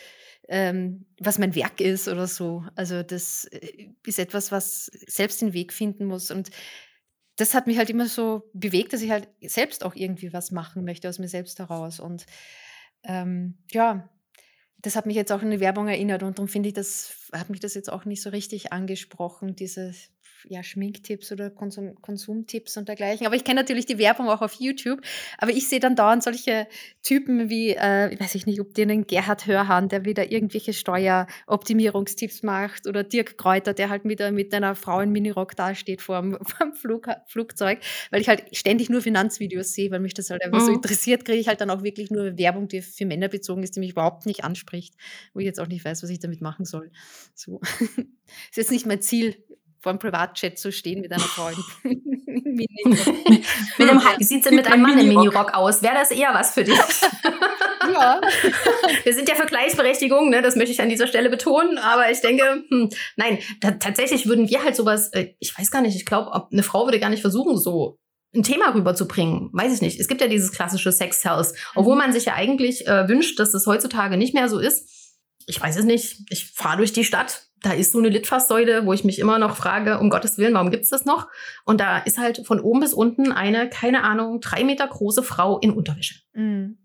[0.48, 2.64] ähm, was mein Werk ist oder so.
[2.76, 6.30] Also das äh, ist etwas, was selbst den Weg finden muss.
[6.30, 6.50] Und
[7.38, 10.84] das hat mich halt immer so bewegt, dass ich halt selbst auch irgendwie was machen
[10.84, 12.00] möchte aus mir selbst heraus.
[12.00, 12.26] Und
[13.04, 14.08] ähm, ja,
[14.78, 17.48] das hat mich jetzt auch an die Werbung erinnert und darum finde ich, das hat
[17.48, 19.94] mich das jetzt auch nicht so richtig angesprochen, diese
[20.48, 23.26] ja, Schminktipps oder Konsum Konsumtipps und dergleichen.
[23.26, 25.00] Aber ich kenne natürlich die Werbung auch auf YouTube.
[25.38, 26.66] Aber ich sehe dann dauernd solche
[27.02, 30.72] Typen wie, äh, ich weiß ich nicht, ob dir einen Gerhard Hörhan, der wieder irgendwelche
[30.72, 36.20] Steueroptimierungstipps macht oder Dirk Kräuter, der halt mit, mit einer Frau in Minirock dasteht vor
[36.20, 36.38] dem,
[36.74, 37.80] Flug, Flugzeug,
[38.10, 40.76] weil ich halt ständig nur Finanzvideos sehe, weil mich das halt einfach so Mhm.
[40.76, 43.80] interessiert, kriege ich halt dann auch wirklich nur Werbung, die für Männer bezogen ist, die
[43.80, 44.94] mich überhaupt nicht anspricht,
[45.34, 46.90] wo ich jetzt auch nicht weiß, was ich damit machen soll.
[47.34, 47.60] So.
[48.50, 49.36] ist jetzt nicht mein Ziel,
[49.80, 51.48] vor einem Privatchat zu stehen mit einer Frau
[51.84, 53.06] in Minirock.
[53.78, 55.54] Mit einem, wie sieht's denn mit einem Mann im Minirock.
[55.54, 55.82] Aus?
[55.82, 56.78] Wäre das eher was für dich?
[57.92, 58.20] Ja.
[59.04, 60.42] Wir sind ja für Gleichberechtigung, ne?
[60.42, 64.48] das möchte ich an dieser Stelle betonen, aber ich denke, hm, nein, ta tatsächlich würden
[64.48, 67.08] wir halt sowas, äh, ich weiß gar nicht, ich glaube, ob eine Frau würde gar
[67.08, 67.98] nicht versuchen, so
[68.34, 69.50] ein Thema rüberzubringen.
[69.52, 69.98] Weiß ich nicht.
[69.98, 73.66] Es gibt ja dieses klassische Sex-House, obwohl man sich ja eigentlich äh, wünscht, dass das
[73.66, 75.16] heutzutage nicht mehr so ist.
[75.46, 76.30] Ich weiß es nicht.
[76.30, 79.56] Ich fahre durch die Stadt, da ist so eine Litfaßsäule, wo ich mich immer noch
[79.56, 81.28] frage, um Gottes Willen, warum gibt's das noch?
[81.64, 85.58] Und da ist halt von oben bis unten eine, keine Ahnung, drei Meter große Frau
[85.58, 86.20] in Unterwäsche.
[86.32, 86.78] Mhm.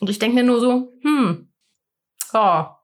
[0.00, 1.52] Und ich denke mir nur so, hm,
[2.32, 2.78] ja,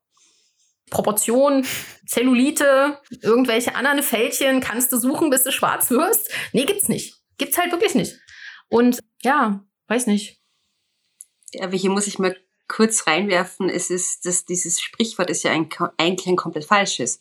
[0.91, 1.65] Proportion,
[2.07, 6.31] Zellulite, irgendwelche anderen Fältchen kannst du suchen, bis du schwarz wirst.
[6.53, 7.17] Nee, gibt's nicht.
[7.39, 8.19] Gibt's halt wirklich nicht.
[8.69, 10.41] Und ja, weiß nicht.
[11.61, 12.37] Aber hier muss ich mal
[12.71, 15.69] kurz reinwerfen, es ist, dass dieses Sprichwort ist ja ein,
[15.99, 17.21] eigentlich ein komplett falsches,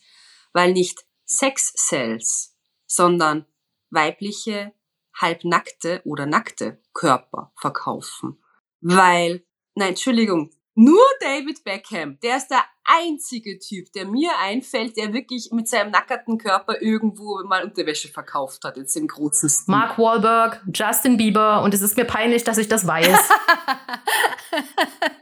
[0.53, 3.45] weil nicht Sex Cells, sondern
[3.89, 4.73] weibliche,
[5.13, 8.41] halbnackte oder nackte Körper verkaufen.
[8.79, 9.43] Weil,
[9.73, 15.49] nein, Entschuldigung, nur David Beckham, der ist der einzige Typ, der mir einfällt, der wirklich
[15.51, 19.71] mit seinem nackerten Körper irgendwo mal Unterwäsche verkauft hat, jetzt im großen Stil.
[19.71, 23.17] Mark Wahlberg, Justin Bieber und es ist mir peinlich, dass ich das weiß.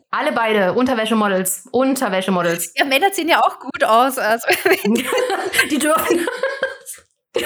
[0.10, 2.74] Alle beide Unterwäschemodels, Unterwäschemodels.
[2.78, 4.18] Ja, Männer sehen ja auch gut aus.
[4.18, 4.48] Also,
[5.70, 6.26] Die dürfen.
[7.34, 7.42] äh,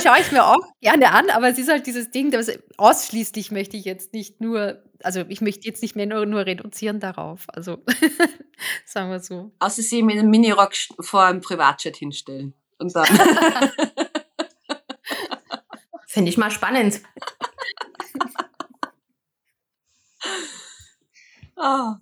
[0.00, 3.76] schaue ich mir auch gerne an, aber es ist halt dieses Ding, das ausschließlich möchte
[3.76, 7.46] ich jetzt nicht nur, also ich möchte jetzt nicht mehr nur, nur reduzieren darauf.
[7.48, 7.78] Also
[8.86, 9.50] sagen wir so.
[9.58, 12.54] Außer sie mit einem Minirock vor einem Privatjet hinstellen.
[12.78, 13.06] Und dann.
[16.06, 17.00] Finde ich mal spannend.
[21.56, 21.96] Ah.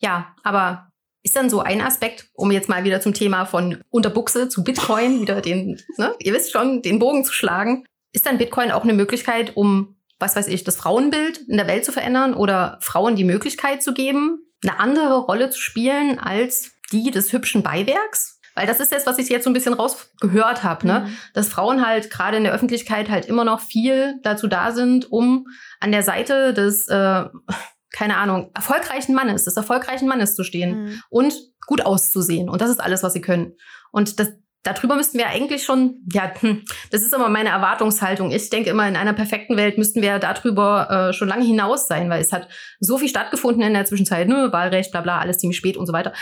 [0.00, 0.88] Ja, aber
[1.22, 5.20] ist dann so ein Aspekt, um jetzt mal wieder zum Thema von Unterbuchse zu Bitcoin
[5.20, 7.84] wieder den, ne, ihr wisst schon, den Bogen zu schlagen.
[8.12, 11.84] Ist dann Bitcoin auch eine Möglichkeit, um, was weiß ich, das Frauenbild in der Welt
[11.84, 17.10] zu verändern oder Frauen die Möglichkeit zu geben, eine andere Rolle zu spielen als die
[17.10, 18.40] des hübschen Beiwerks?
[18.54, 21.00] Weil das ist das, was ich jetzt so ein bisschen rausgehört habe, ne?
[21.06, 21.16] Mhm.
[21.32, 25.46] Dass Frauen halt gerade in der Öffentlichkeit halt immer noch viel dazu da sind, um
[25.78, 27.26] an der Seite des, äh,
[27.90, 31.02] keine Ahnung, erfolgreichen Mannes, des erfolgreichen Mannes zu stehen Mhm.
[31.10, 31.34] und
[31.66, 32.48] gut auszusehen.
[32.48, 33.52] Und das ist alles, was sie können.
[33.92, 34.32] Und das,
[34.62, 38.30] darüber müssten wir eigentlich schon, ja, hm, das ist immer meine Erwartungshaltung.
[38.30, 42.10] Ich denke immer, in einer perfekten Welt müssten wir darüber äh, schon lange hinaus sein,
[42.10, 42.48] weil es hat
[42.80, 45.92] so viel stattgefunden in der Zwischenzeit, ne, Wahlrecht, bla bla, alles ziemlich spät und so
[45.92, 46.12] weiter.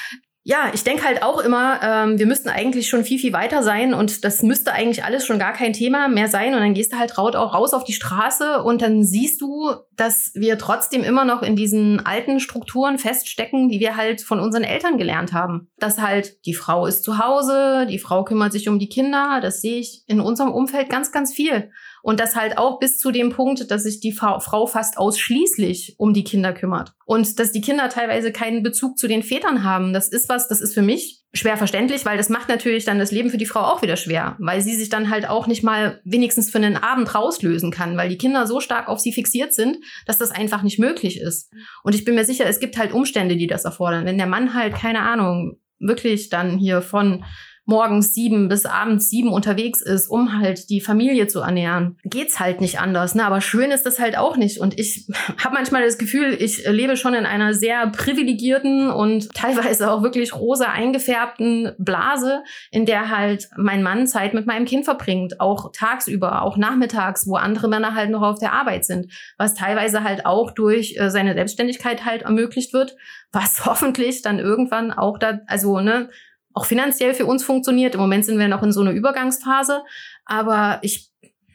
[0.49, 3.93] Ja, ich denke halt auch immer, ähm, wir müssten eigentlich schon viel, viel weiter sein
[3.93, 6.55] und das müsste eigentlich alles schon gar kein Thema mehr sein.
[6.55, 10.31] Und dann gehst du halt auch raus auf die Straße und dann siehst du, dass
[10.35, 14.99] wir trotzdem immer noch in diesen alten Strukturen feststecken, die wir halt von unseren Eltern
[14.99, 15.69] gelernt haben.
[15.81, 19.41] Dass halt die Frau ist zu Hause, die Frau kümmert sich um die Kinder.
[19.43, 21.73] Das sehe ich in unserem Umfeld ganz, ganz viel.
[22.07, 26.15] Und das halt auch bis zu dem Punkt, dass sich die Frau fast ausschließlich um
[26.15, 26.93] die Kinder kümmert.
[27.05, 29.93] Und dass die Kinder teilweise keinen Bezug zu den Vätern haben.
[29.93, 33.11] Das ist was, das ist für mich schwer verständlich, weil das macht natürlich dann das
[33.11, 36.01] Leben für die Frau auch wieder schwer, weil sie sich dann halt auch nicht mal
[36.05, 39.79] wenigstens für einen Abend rauslösen kann, weil die Kinder so stark auf sie fixiert sind,
[40.07, 41.53] dass das einfach nicht möglich ist.
[41.83, 44.05] Und ich bin mir sicher, es gibt halt Umstände, die das erfordern.
[44.05, 47.25] Wenn der Mann halt, keine Ahnung, wirklich dann hier von
[47.67, 52.61] morgens sieben bis abends sieben unterwegs ist, um halt die Familie zu ernähren, geht's halt
[52.61, 53.17] nicht anders.
[53.17, 53.25] Ne?
[53.25, 54.61] Aber schön ist das halt auch nicht.
[54.61, 55.09] Und ich
[55.45, 60.35] habe manchmal das Gefühl, ich lebe schon in einer sehr privilegierten und teilweise auch wirklich
[60.35, 66.43] rosa eingefärbten Blase, in der halt mein Mann Zeit mit meinem Kind verbringt, auch tagsüber,
[66.43, 70.53] auch nachmittags, wo andere Männer halt noch auf der Arbeit sind, was teilweise halt auch
[70.53, 72.97] durch äh, seine Selbstständigkeit halt ermöglicht wird,
[73.33, 76.11] was hoffentlich dann irgendwann auch da, also ne,
[76.57, 77.95] auch finanziell für uns funktioniert.
[77.95, 79.85] Im Moment sind wir noch in so einer Übergangsphase,
[80.25, 81.11] aber ich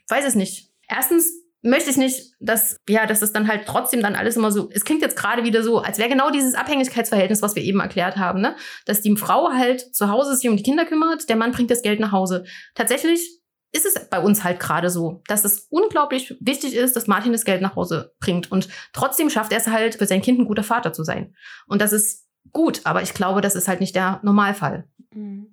[0.07, 0.69] weiß es nicht.
[0.87, 1.33] Erstens
[1.63, 4.69] möchte ich nicht, dass ja, dass es dann halt trotzdem dann alles immer so.
[4.71, 8.17] Es klingt jetzt gerade wieder so, als wäre genau dieses Abhängigkeitsverhältnis, was wir eben erklärt
[8.17, 11.51] haben, ne, dass die Frau halt zu Hause sich um die Kinder kümmert, der Mann
[11.51, 12.45] bringt das Geld nach Hause.
[12.75, 13.41] Tatsächlich
[13.73, 17.45] ist es bei uns halt gerade so, dass es unglaublich wichtig ist, dass Martin das
[17.45, 20.63] Geld nach Hause bringt und trotzdem schafft er es halt für sein Kind ein guter
[20.63, 21.33] Vater zu sein.
[21.65, 24.87] Und das ist gut, aber ich glaube, das ist halt nicht der Normalfall.
[25.13, 25.47] Mhm.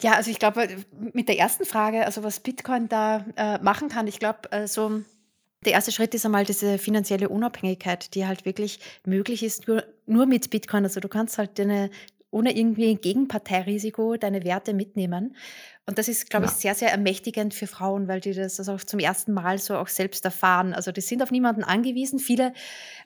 [0.00, 0.68] Ja, also ich glaube,
[1.12, 5.02] mit der ersten Frage, also was Bitcoin da äh, machen kann, ich glaube, also
[5.64, 10.26] der erste Schritt ist einmal diese finanzielle Unabhängigkeit, die halt wirklich möglich ist, nur, nur
[10.26, 10.84] mit Bitcoin.
[10.84, 11.90] Also du kannst halt deine,
[12.30, 15.36] ohne irgendwie ein Gegenparteirisiko deine Werte mitnehmen.
[15.86, 16.52] Und das ist, glaube Ja.
[16.52, 19.76] ich, sehr, sehr ermächtigend für Frauen, weil die das also auch zum ersten Mal so
[19.76, 20.72] auch selbst erfahren.
[20.72, 22.18] Also die sind auf niemanden angewiesen.
[22.18, 22.54] Viele,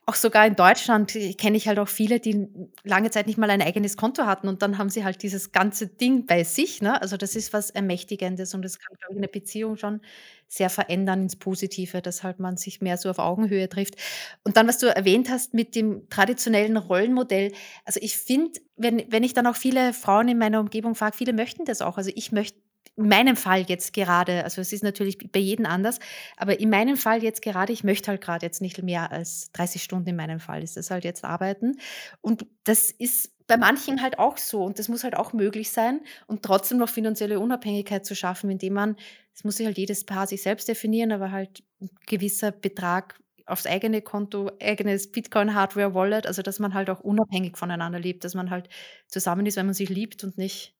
[0.06, 2.48] auch sogar in Deutschland, äh, kenne ich halt auch viele, die
[2.84, 5.88] lange Zeit nicht mal ein eigenes Konto hatten und dann haben sie halt dieses ganze
[5.88, 6.82] Ding bei sich.
[6.82, 7.00] Ne?
[7.02, 10.00] Also das ist was Ermächtigendes und das kann, glaube ich, eine Beziehung schon
[10.48, 13.96] sehr verändern ins Positive, dass halt man sich mehr so auf Augenhöhe trifft.
[14.44, 17.52] Und dann, was du erwähnt hast mit dem traditionellen Rollenmodell,
[17.84, 21.32] also ich finde, wenn, wenn ich dann auch viele Frauen in meiner Umgebung frage, viele
[21.32, 21.98] möchten das auch.
[21.98, 22.58] Also ich möchte
[22.99, 26.01] in meinem Fall jetzt gerade, also es ist natürlich bei jedem anders,
[26.36, 29.82] aber in meinem Fall jetzt gerade, ich möchte halt gerade jetzt nicht mehr als 30
[29.82, 31.78] Stunden in meinem Fall ist das halt jetzt arbeiten.
[32.20, 36.01] Und das ist bei manchen halt auch so und das muss halt auch möglich sein
[36.26, 38.96] und trotzdem noch finanzielle Unabhängigkeit zu schaffen, indem man,
[39.32, 43.66] das muss sich halt jedes Paar sich selbst definieren, aber halt ein gewisser Betrag aufs
[43.66, 48.68] eigene Konto, eigenes Bitcoin-Hardware-Wallet, also dass man halt auch unabhängig voneinander lebt, dass man halt
[49.07, 50.74] zusammen ist, wenn man sich liebt und nicht,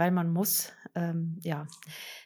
[0.00, 0.72] weil man muss.
[0.96, 1.68] Ähm, ja,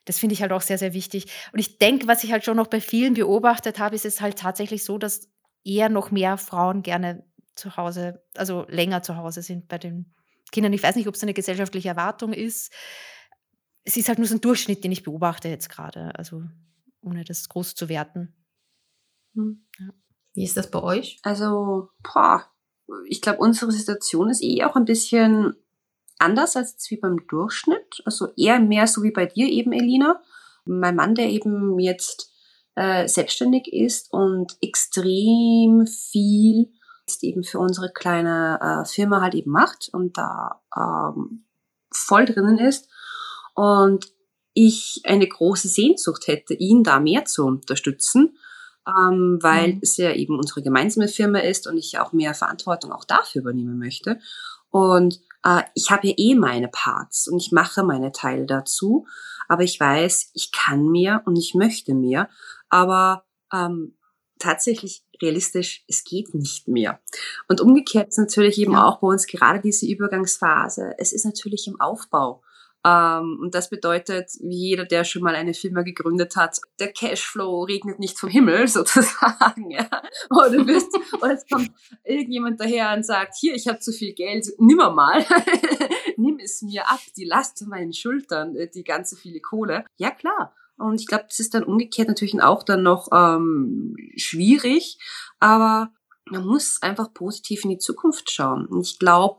[0.06, 1.26] das finde ich halt auch sehr, sehr wichtig.
[1.52, 4.38] Und ich denke, was ich halt schon noch bei vielen beobachtet habe, ist es halt
[4.38, 5.28] tatsächlich so, dass
[5.64, 10.14] eher noch mehr Frauen gerne zu Hause, also länger zu Hause sind bei den
[10.52, 10.72] Kindern.
[10.72, 12.72] Ich weiß nicht, ob es eine gesellschaftliche Erwartung ist.
[13.82, 16.42] Es ist halt nur so ein Durchschnitt, den ich beobachte jetzt gerade, also
[17.02, 18.34] ohne das groß zu werten.
[19.34, 21.18] Wie ist das bei euch?
[21.22, 22.50] Also, boah,
[23.06, 25.54] ich glaube, unsere Situation ist eh auch ein bisschen
[26.18, 28.02] anders als jetzt wie beim Durchschnitt.
[28.04, 30.22] Also eher mehr so wie bei dir eben, Elina.
[30.64, 32.32] Mein Mann, der eben jetzt
[32.74, 36.72] äh, selbstständig ist und extrem viel
[37.06, 41.44] jetzt eben für unsere kleine äh, Firma halt eben macht und da ähm,
[41.90, 42.88] voll drinnen ist.
[43.54, 44.06] Und
[44.54, 48.38] ich eine große Sehnsucht hätte, ihn da mehr zu unterstützen,
[48.88, 49.80] ähm, weil Mhm.
[49.82, 53.78] es ja eben unsere gemeinsame Firma ist und ich auch mehr Verantwortung auch dafür übernehmen
[53.78, 54.18] möchte.
[54.70, 59.06] Und äh, ich habe ja eh meine Parts und ich mache meine Teile dazu,
[59.48, 62.28] aber ich weiß, ich kann mehr und ich möchte mehr,
[62.68, 63.96] aber ähm,
[64.38, 67.00] tatsächlich realistisch, es geht nicht mehr.
[67.48, 68.84] Und umgekehrt ist natürlich eben Ja.
[68.84, 72.42] auch bei uns gerade diese Übergangsphase, es ist natürlich im Aufbau.
[72.86, 77.62] Ähm, und das bedeutet, wie jeder, der schon mal eine Firma gegründet hat, der Cashflow
[77.64, 79.70] regnet nicht vom Himmel sozusagen.
[79.70, 79.88] Ja?
[80.30, 80.88] Oder, du bist,
[81.20, 81.70] oder es kommt
[82.04, 85.24] irgendjemand daher und sagt, hier, ich habe zu viel Geld, nimm mal,
[86.16, 89.84] nimm es mir ab, die Last an meinen Schultern, äh, die ganze viele Kohle.
[89.96, 90.54] Ja klar.
[90.76, 94.98] Und ich glaube, das ist dann umgekehrt natürlich auch dann noch ähm, schwierig,
[95.38, 95.92] aber
[96.26, 98.66] man muss einfach positiv in die Zukunft schauen.
[98.66, 99.38] Und ich glaube,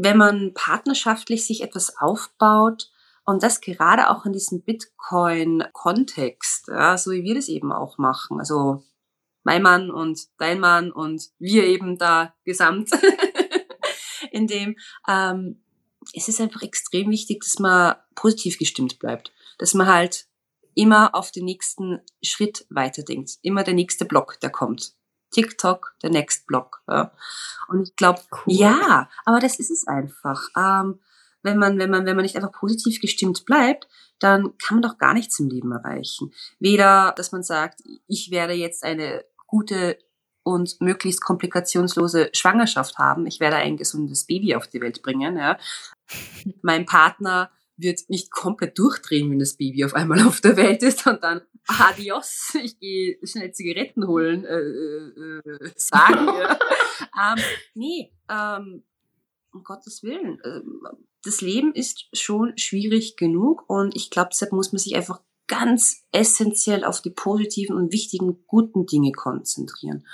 [0.00, 2.92] wenn man partnerschaftlich sich etwas aufbaut
[3.24, 8.38] und das gerade auch in diesem Bitcoin-Kontext, ja, so wie wir das eben auch machen,
[8.38, 8.84] also
[9.42, 12.90] mein Mann und dein Mann und wir eben da gesamt,
[14.30, 14.76] in dem
[15.08, 15.60] ähm,
[16.14, 20.26] es ist einfach extrem wichtig, dass man positiv gestimmt bleibt, dass man halt
[20.74, 24.94] immer auf den nächsten Schritt weiterdenkt, immer der nächste Block, der kommt.
[25.30, 26.82] TikTok, der Next Block.
[26.88, 27.12] Ja.
[27.68, 28.54] Und ich glaube, cool.
[28.54, 30.48] ja, aber das ist es einfach.
[30.56, 31.00] Ähm,
[31.42, 34.98] wenn man, wenn man, wenn man nicht einfach positiv gestimmt bleibt, dann kann man doch
[34.98, 36.32] gar nichts im Leben erreichen.
[36.58, 39.98] Weder, dass man sagt, ich werde jetzt eine gute
[40.42, 43.26] und möglichst komplikationslose Schwangerschaft haben.
[43.26, 45.36] Ich werde ein gesundes Baby auf die Welt bringen.
[45.36, 45.58] Ja.
[46.62, 51.06] mein Partner wird nicht komplett durchdrehen, wenn das Baby auf einmal auf der Welt ist
[51.06, 56.26] und dann adios, ich gehe schnell Zigaretten holen, äh, äh, äh sagen.
[56.26, 56.58] ja.
[57.36, 57.42] ähm,
[57.74, 58.84] nee, ähm,
[59.52, 60.40] um Gottes Willen.
[60.40, 60.60] Äh,
[61.22, 66.04] das Leben ist schon schwierig genug und ich glaube, deshalb muss man sich einfach ganz
[66.12, 70.06] essentiell auf die positiven und wichtigen, guten Dinge konzentrieren.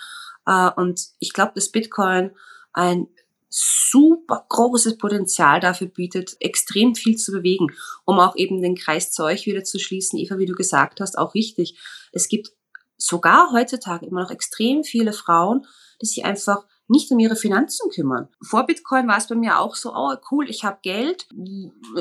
[0.46, 2.30] Äh, und ich glaube, dass Bitcoin
[2.72, 3.08] ein
[3.54, 7.68] super großes Potenzial dafür bietet, extrem viel zu bewegen,
[8.04, 10.18] um auch eben den Kreis zu euch wieder zu schließen.
[10.18, 11.78] Eva, wie du gesagt hast, auch richtig.
[12.12, 12.52] Es gibt
[12.96, 15.66] sogar heutzutage immer noch extrem viele Frauen,
[16.02, 18.28] die sich einfach nicht um ihre Finanzen kümmern.
[18.42, 21.28] Vor Bitcoin war es bei mir auch so, oh cool, ich habe Geld,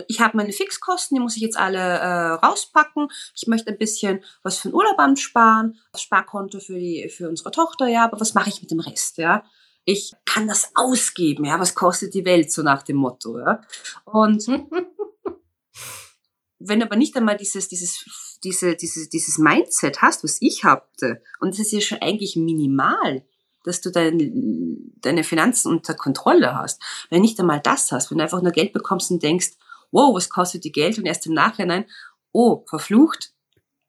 [0.08, 3.08] ich habe meine Fixkosten, die muss ich jetzt alle äh, rauspacken.
[3.36, 7.88] Ich möchte ein bisschen was für den Urlaub ansparen, Sparkonto für die für unsere Tochter,
[7.88, 9.46] ja, aber was mache ich mit dem Rest, ja?
[9.86, 13.62] Ich kann das ausgeben, ja, was kostet die Welt, so nach dem Motto, ja.
[14.06, 14.46] Und
[16.60, 21.22] wenn du aber nicht einmal dieses, dieses, diese, dieses, dieses Mindset hast, was ich hatte,
[21.40, 23.26] und das ist ja schon eigentlich minimal,
[23.64, 26.82] dass du dein, deine Finanzen unter Kontrolle hast.
[27.10, 29.52] Wenn du nicht einmal das hast, wenn du einfach nur Geld bekommst und denkst,
[29.92, 30.98] wow, was kostet die Geld?
[30.98, 31.86] Und erst im Nachhinein,
[32.32, 33.32] oh, verflucht,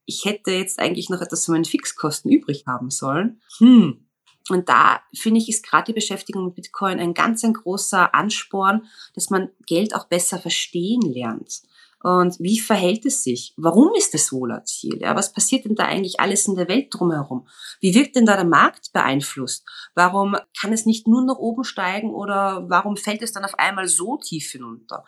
[0.07, 3.40] ich hätte jetzt eigentlich noch etwas von meinen Fixkosten übrig haben sollen.
[3.59, 4.03] Hm,
[4.51, 8.86] und da finde ich, ist gerade die Beschäftigung mit Bitcoin ein ganz ein großer Ansporn,
[9.14, 11.62] dass man Geld auch besser verstehen lernt.
[12.03, 13.55] Und wie verhält es sich?
[13.57, 14.99] Warum ist es volatil?
[15.01, 17.49] Ja, was passiert denn da eigentlich alles in der Welt drumherum?
[17.80, 19.64] Wie wird denn da der Markt beeinflusst?
[19.95, 23.88] Warum kann es nicht nur nach oben steigen oder warum fällt es dann auf einmal
[23.88, 25.07] so tief hinunter?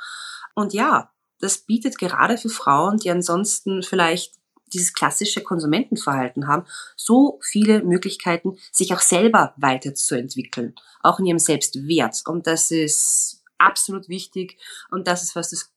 [0.54, 4.32] Und ja, das bietet gerade für Frauen, die ansonsten vielleicht
[4.72, 12.22] dieses klassische Konsumentenverhalten haben, so viele Möglichkeiten, sich auch selber weiterzuentwickeln, auch in ihrem Selbstwert.
[12.26, 14.58] Und das ist absolut wichtig
[14.90, 15.72] und das ist was, das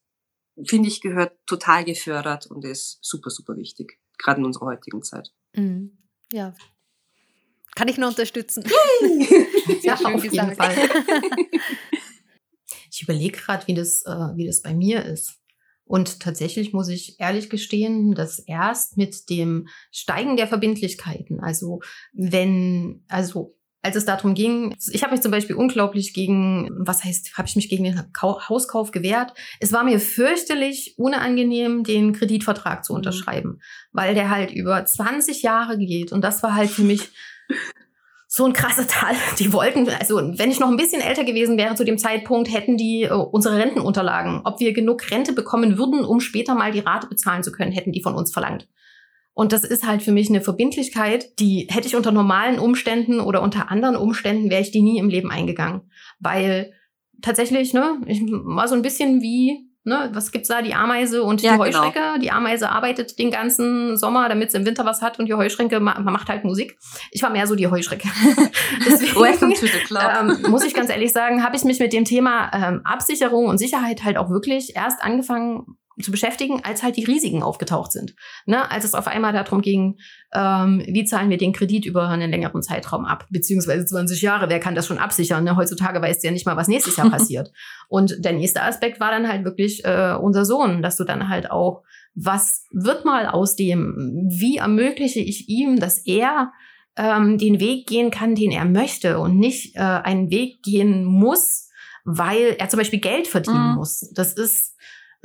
[0.65, 5.31] finde ich gehört total gefördert und ist super, super wichtig, gerade in unserer heutigen Zeit.
[5.55, 5.97] Mhm.
[6.31, 6.53] Ja.
[7.75, 8.63] Kann ich nur unterstützen.
[9.83, 10.75] ja, auf jeden Fall.
[12.91, 15.38] ich überlege gerade, wie, das, äh, wie das bei mir ist.
[15.89, 21.79] Und tatsächlich muss ich ehrlich gestehen, dass erst mit dem Steigen der Verbindlichkeiten, also
[22.13, 27.39] wenn, also als es darum ging, ich habe mich zum Beispiel unglaublich gegen, was heißt,
[27.39, 29.33] habe ich mich gegen den Hauskauf gewehrt.
[29.59, 32.97] Es war mir fürchterlich unangenehm, den Kreditvertrag zu mhm.
[32.97, 33.59] unterschreiben,
[33.91, 36.11] weil der halt über 20 Jahre geht.
[36.11, 37.09] Und das war halt für mich
[38.31, 39.15] so ein krasser Tal.
[39.39, 42.77] Die wollten, also wenn ich noch ein bisschen älter gewesen wäre zu dem Zeitpunkt, hätten
[42.77, 47.07] die äh, unsere Rentenunterlagen, ob wir genug Rente bekommen würden, um später mal die Rate
[47.07, 48.69] bezahlen zu können, hätten die von uns verlangt.
[49.33, 53.41] Und das ist halt für mich eine Verbindlichkeit, die hätte ich unter normalen Umständen oder
[53.41, 55.89] unter anderen Umständen wäre ich die nie im Leben eingegangen.
[56.19, 56.73] Weil
[57.21, 60.61] tatsächlich, ne, ich war so ein bisschen wie Ne, was gibt's da?
[60.61, 61.67] Die Ameise und ja, die genau.
[61.67, 61.99] Heuschrecke.
[61.99, 62.17] Genau.
[62.17, 65.79] Die Ameise arbeitet den ganzen Sommer, damit sie im Winter was hat und die Heuschrecke
[65.79, 66.77] ma macht halt Musik.
[67.11, 68.07] Ich war mehr so die Heuschrecke.
[68.85, 69.17] Deswegen
[70.19, 73.57] ähm, muss ich ganz ehrlich sagen, habe ich mich mit dem Thema ähm, Absicherung und
[73.57, 78.15] Sicherheit halt auch wirklich erst angefangen zu beschäftigen, als halt die Risiken aufgetaucht sind.
[78.45, 78.69] Ne?
[78.71, 79.97] Als es auf einmal darum ging,
[80.33, 84.59] ähm, wie zahlen wir den Kredit über einen längeren Zeitraum ab, beziehungsweise 20 Jahre, wer
[84.59, 85.43] kann das schon absichern?
[85.43, 85.55] Ne?
[85.55, 87.51] Heutzutage weißt du ja nicht mal, was nächstes Jahr passiert.
[87.87, 91.51] Und der nächste Aspekt war dann halt wirklich äh, unser Sohn, dass du dann halt
[91.51, 91.83] auch,
[92.15, 96.51] was wird mal aus dem, wie ermögliche ich ihm, dass er
[96.97, 101.69] ähm, den Weg gehen kann, den er möchte und nicht äh, einen Weg gehen muss,
[102.03, 103.75] weil er zum Beispiel Geld verdienen mhm.
[103.75, 104.11] muss.
[104.13, 104.68] Das ist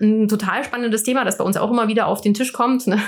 [0.01, 2.87] ein total spannendes Thema, das bei uns auch immer wieder auf den Tisch kommt.
[2.87, 3.01] Ne?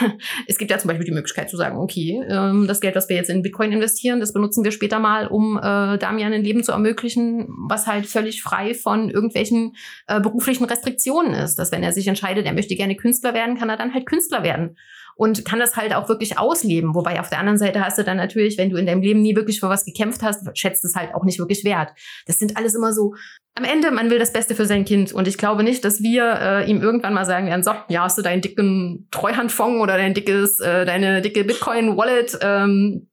[0.47, 3.17] Es gibt ja zum Beispiel die Möglichkeit zu sagen, okay, ähm, das Geld, was wir
[3.17, 6.73] jetzt in Bitcoin investieren, das benutzen wir später mal, um äh, Damian ein Leben zu
[6.73, 9.75] ermöglichen, was halt völlig frei von irgendwelchen
[10.07, 11.57] äh, beruflichen Restriktionen ist.
[11.57, 14.45] Dass wenn er sich entscheidet, er möchte gerne Künstler werden, kann er dann halt Künstler
[14.45, 14.77] werden
[15.17, 16.95] und kann das halt auch wirklich ausleben.
[16.95, 19.35] Wobei auf der anderen Seite hast du dann natürlich, wenn du in deinem Leben nie
[19.35, 21.91] wirklich für was gekämpft hast, schätzt es halt auch nicht wirklich wert.
[22.27, 23.15] Das sind alles immer so
[23.55, 25.13] am Ende, man will das Beste für sein Kind.
[25.15, 28.19] Und ich glaube nicht, dass wir äh, ihm irgendwann mal sagen werden, so, ja, hast
[28.19, 33.09] du deinen dicken Treuhandfonds oder dein dickes, äh, deine dicke Bitcoin-Wallet, ähm,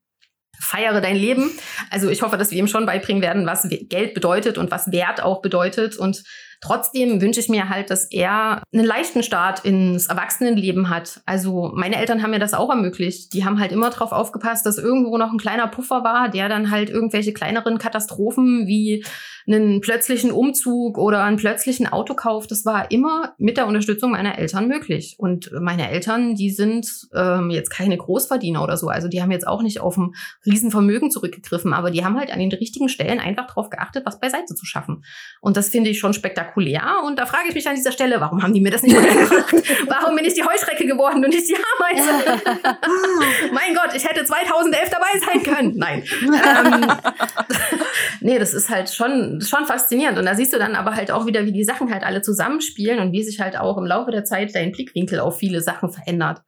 [0.59, 1.49] feiere dein Leben.
[1.89, 5.23] Also ich hoffe, dass wir ihm schon beibringen werden, was Geld bedeutet und was Wert
[5.23, 6.23] auch bedeutet und
[6.63, 11.19] Trotzdem wünsche ich mir halt, dass er einen leichten Start ins Erwachsenenleben hat.
[11.25, 13.33] Also meine Eltern haben mir das auch ermöglicht.
[13.33, 16.71] Die haben halt immer darauf aufgepasst, dass irgendwo noch ein kleiner Puffer war, der dann
[16.71, 19.03] halt irgendwelche kleineren Katastrophen wie
[19.45, 24.69] einen plötzlichen Umzug oder einen plötzlichen Autokauf, das war immer mit der Unterstützung meiner Eltern
[24.69, 25.15] möglich.
[25.17, 28.87] Und meine Eltern, die sind ähm, jetzt keine Großverdiener oder so.
[28.87, 30.13] Also die haben jetzt auch nicht auf ein
[30.45, 34.55] Riesenvermögen zurückgegriffen, aber die haben halt an den richtigen Stellen einfach darauf geachtet, was beiseite
[34.55, 35.03] zu schaffen.
[35.41, 36.52] Und das finde ich schon spektakulär.
[36.55, 39.53] Und da frage ich mich an dieser Stelle, warum haben die mir das nicht gemacht?
[39.87, 42.41] warum bin ich die Heuschrecke geworden und nicht die Ameise?
[43.53, 45.77] mein Gott, ich hätte 2011 dabei sein können.
[45.77, 46.03] Nein.
[46.21, 46.91] ähm,
[48.21, 50.17] nee, das ist halt schon schon faszinierend.
[50.17, 52.99] Und da siehst du dann aber halt auch wieder, wie die Sachen halt alle zusammenspielen
[52.99, 56.41] und wie sich halt auch im Laufe der Zeit dein Blickwinkel auf viele Sachen verändert.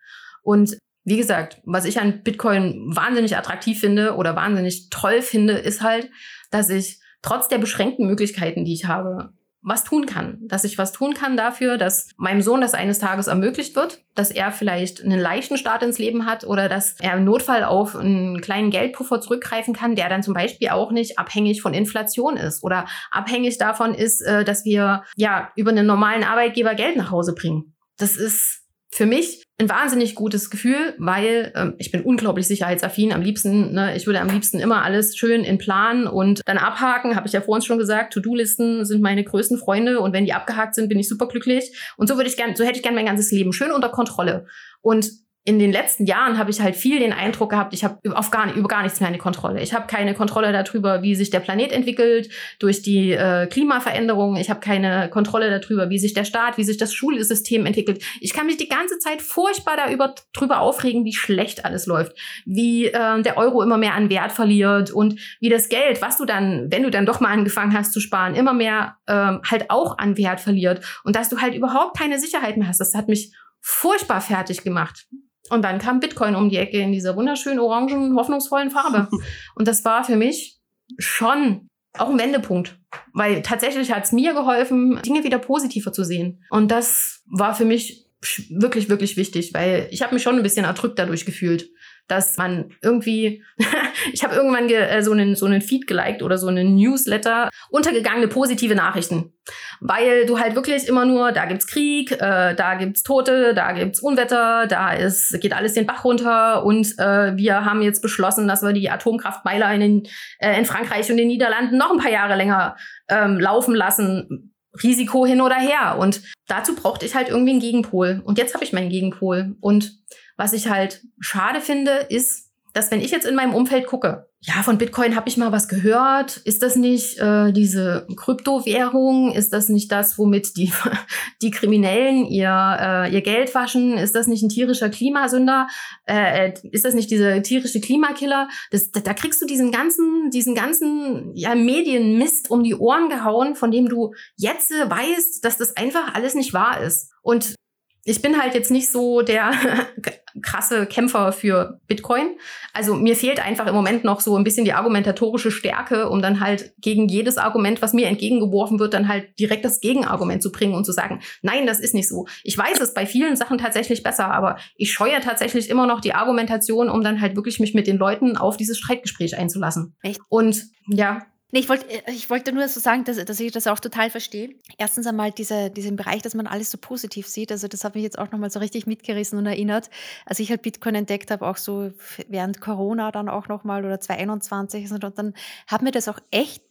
[0.44, 5.82] Und wie gesagt, was ich an Bitcoin wahnsinnig attraktiv finde oder wahnsinnig toll finde, ist
[5.82, 6.10] halt,
[6.50, 9.34] dass ich trotz der beschränkten Möglichkeiten, die ich habe,
[9.66, 10.38] was tun kann.
[10.42, 14.30] Dass ich was tun kann dafür, dass meinem Sohn das eines Tages ermöglicht wird, dass
[14.30, 18.42] er vielleicht einen leichten Start ins Leben hat oder dass er im Notfall auf einen
[18.42, 22.86] kleinen Geldpuffer zurückgreifen kann, der dann zum Beispiel auch nicht abhängig von Inflation ist oder
[23.10, 27.76] abhängig davon ist, äh, dass wir ja über einen normalen Arbeitgeber Geld nach Hause bringen.
[27.98, 28.62] Das ist
[28.92, 33.14] für mich ein wahnsinnig gutes Gefühl, weil ähm, ich bin unglaublich sicherheitsaffin.
[33.14, 37.16] Am liebsten, ne, ich würde am liebsten immer alles schön in Plan und dann abhaken.
[37.16, 38.14] Habe ich ja vorhin schon gesagt.
[38.14, 41.78] To-Do-Listen sind meine größten Freunde und wenn die abgehakt sind, bin ich superglücklich.
[41.96, 44.46] Und so würde ich gern, so hätte ich gern mein ganzes Leben schön unter Kontrolle.
[44.82, 45.10] Und
[45.48, 48.52] in den letzten Jahren habe ich halt viel den Eindruck gehabt, ich habe auf gar,
[48.56, 49.62] über gar nichts mehr eine Kontrolle.
[49.62, 54.38] Ich habe keine Kontrolle darüber, wie sich der Planet entwickelt durch die äh, Klimaveränderung.
[54.38, 58.04] Ich habe keine Kontrolle darüber, wie sich der Staat, wie sich das Schulsystem entwickelt.
[58.22, 62.18] Ich kann mich die ganze Zeit furchtbar darüber aufregen, wie schlecht alles läuft,
[62.48, 66.26] wie äh, der Euro immer mehr an Wert verliert und wie das Geld, was du
[66.26, 70.00] dann, wenn du dann doch mal angefangen hast zu sparen, immer mehr ähm, halt auch
[70.00, 72.80] an Wert verliert und dass du halt überhaupt keine Sicherheit mehr hast.
[72.80, 73.32] Das hat mich
[73.62, 75.06] furchtbar fertig gemacht.
[75.50, 79.08] Und dann kam Bitcoin um die Ecke in dieser wunderschönen orangen, hoffnungsvollen Farbe.
[79.56, 80.60] Und das war für mich
[80.98, 82.78] schon auch ein Wendepunkt.
[83.14, 86.44] Weil tatsächlich hat es mir geholfen, Dinge wieder positiver zu sehen.
[86.50, 88.06] Und das war für mich
[88.50, 91.70] wirklich, wirklich wichtig, weil ich habe mich schon ein bisschen erdrückt dadurch gefühlt
[92.08, 93.44] dass man irgendwie,
[94.14, 98.28] ich habe irgendwann äh, so, einen, so einen Feed geliked oder so einen Newsletter, untergegangene
[98.28, 99.34] positive Nachrichten.
[99.80, 104.00] Weil du halt wirklich immer nur, da gibt's Krieg, äh, da gibt's Tote, da gibt's
[104.00, 108.64] Unwetter, da ist, geht alles den Bach runter und äh, wir haben jetzt beschlossen, dass
[108.64, 110.08] wir die Atomkraftmeiler in,
[110.40, 112.76] äh, in Frankreich und den Niederlanden noch ein paar Jahre länger
[113.10, 114.52] ähm, laufen lassen.
[114.84, 115.98] Risiko hin oder her.
[116.00, 118.22] Und dazu brauchte ich halt irgendwie einen Gegenpol.
[118.26, 119.56] Und jetzt habe ich meinen Gegenpol.
[119.62, 119.94] Und
[120.38, 124.62] was ich halt schade finde, ist, dass wenn ich jetzt in meinem Umfeld gucke, ja,
[124.62, 126.38] von Bitcoin habe ich mal was gehört.
[126.38, 129.32] Ist das nicht äh, diese Kryptowährung?
[129.32, 130.72] Ist das nicht das, womit die,
[131.42, 133.98] die Kriminellen ihr, äh, ihr Geld waschen?
[133.98, 135.68] Ist das nicht ein tierischer Klimasünder?
[136.06, 138.48] Äh, äh ist das nicht dieser tierische Klimakiller?
[138.70, 143.56] Das, da, da kriegst du diesen ganzen, diesen ganzen ja, Medienmist um die Ohren gehauen,
[143.56, 147.10] von dem du jetzt weißt, dass das einfach alles nicht wahr ist.
[147.24, 147.56] Und
[148.04, 149.52] ich bin halt jetzt nicht so der
[150.42, 152.38] krasse Kämpfer für Bitcoin.
[152.74, 156.40] Also mir fehlt einfach im Moment noch so ein bisschen die argumentatorische Stärke, um dann
[156.40, 160.74] halt gegen jedes Argument, was mir entgegengeworfen wird, dann halt direkt das Gegenargument zu bringen
[160.74, 162.26] und zu sagen, nein, das ist nicht so.
[162.44, 166.14] Ich weiß es bei vielen Sachen tatsächlich besser, aber ich scheue tatsächlich immer noch die
[166.14, 169.96] Argumentation, um dann halt wirklich mich mit den Leuten auf dieses Streitgespräch einzulassen.
[170.02, 170.20] Echt?
[170.30, 173.68] Und ja, Nee, ich wollte äh, ich wollte nur so sagen, dass, dass ich das
[173.68, 174.56] auch total verstehe.
[174.78, 177.52] Erstens einmal diese, diesen Bereich, dass man alles so positiv sieht.
[177.52, 179.90] Also das hat mich jetzt auch nochmal so richtig mitgerissen und erinnert.
[180.26, 181.92] Als ich halt Bitcoin entdeckt habe, auch so
[182.28, 185.34] während Corona dann auch nochmal oder 2021 und dann
[185.68, 186.64] hat mir das auch echt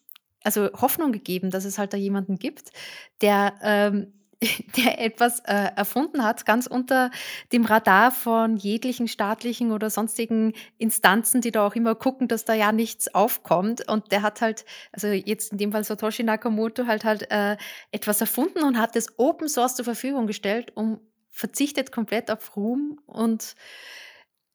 [0.45, 2.71] also Hoffnung gegeben, dass es halt da jemanden gibt,
[3.23, 4.13] der ähm,
[4.77, 7.11] der etwas äh, erfunden hat, ganz unter
[7.53, 12.55] dem Radar von jeglichen staatlichen oder sonstigen Instanzen, die da auch immer gucken, dass da
[12.55, 13.89] ja nichts aufkommt.
[13.89, 17.57] Und der hat halt, also jetzt in dem Fall Satoshi Nakamoto, halt halt äh,
[17.91, 23.01] etwas erfunden und hat es Open Source zur Verfügung gestellt, um verzichtet komplett auf Ruhm
[23.07, 23.57] und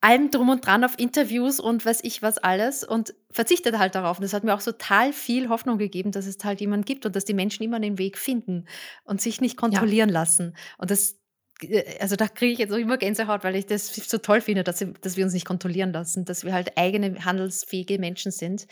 [0.02, 4.18] allem drum und dran auf Interviews und weiß ich was alles und verzichtet halt darauf.
[4.18, 7.16] Und das hat mir auch total viel Hoffnung gegeben, dass es halt jemanden gibt und
[7.16, 8.66] dass die Menschen immer den Weg finden
[9.04, 10.14] und sich nicht kontrollieren ja.
[10.14, 10.56] lassen.
[10.78, 11.20] Und das,
[11.62, 14.64] äh, also da kriege ich jetzt auch immer Gänsehaut, weil ich das so toll finde,
[14.64, 18.68] dass, dass wir uns nicht kontrollieren lassen, dass wir halt eigene handelsfähige Menschen sind.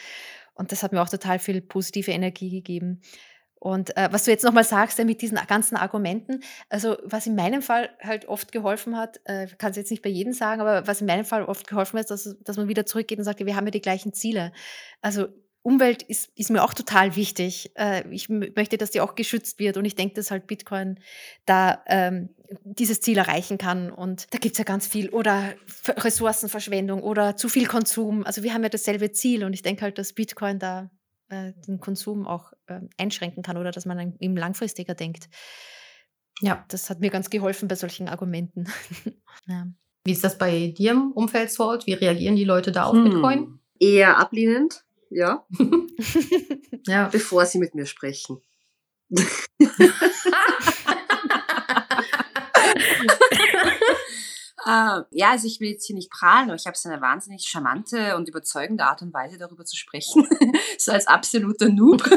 [0.53, 3.01] Und das hat mir auch total viel positive Energie gegeben.
[3.59, 7.35] Und äh, was du jetzt nochmal sagst, ja, mit diesen ganzen Argumenten, also was in
[7.35, 10.87] meinem Fall halt oft geholfen hat, äh, kann es jetzt nicht bei jedem sagen, aber
[10.87, 13.55] was in meinem Fall oft geholfen hat, dass, dass man wieder zurückgeht und sagt, wir
[13.55, 14.51] haben ja die gleichen Ziele.
[15.01, 15.27] Also
[15.67, 17.71] Umwelt ist, ist mir auch total wichtig.
[17.75, 20.97] Äh, ich möchte, dass die auch geschützt wird und ich denke, dass halt Bitcoin
[21.45, 22.29] da ähm,
[22.63, 23.91] dieses Ziel erreichen kann.
[23.91, 25.09] Und da gibt es ja ganz viel.
[25.09, 25.55] Oder
[25.87, 28.23] Ressourcenverschwendung oder zu viel Konsum.
[28.23, 30.89] Also wir haben ja dasselbe Ziel und ich denke halt, dass Bitcoin da
[31.29, 35.29] äh, den Konsum auch äh, einschränken kann oder dass man ihm langfristiger denkt.
[36.41, 38.65] Ja, das hat mir ganz geholfen bei solchen Argumenten.
[39.47, 39.67] ja.
[40.03, 41.85] Wie ist das bei dir im Umfeld, Sword?
[41.87, 43.03] Wie reagieren die Leute da auf hm.
[43.03, 43.59] Bitcoin?
[43.79, 45.45] Eher ablehnend, ja.
[46.87, 47.09] ja.
[47.09, 48.41] Bevor sie mit mir sprechen.
[54.67, 57.47] Äh, ja, also ich will jetzt hier nicht prahlen, aber ich habe so eine wahnsinnig
[57.47, 60.27] charmante und überzeugende Art und Weise, darüber zu sprechen.
[60.77, 62.05] so als absoluter Noob.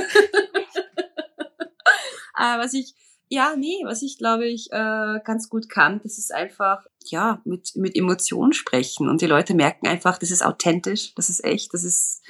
[2.36, 2.94] äh, was ich,
[3.28, 7.76] ja, nee, was ich glaube ich äh, ganz gut kann, das ist einfach, ja, mit,
[7.76, 9.09] mit Emotionen sprechen.
[9.09, 12.24] Und die Leute merken einfach, das ist authentisch, das ist echt, das ist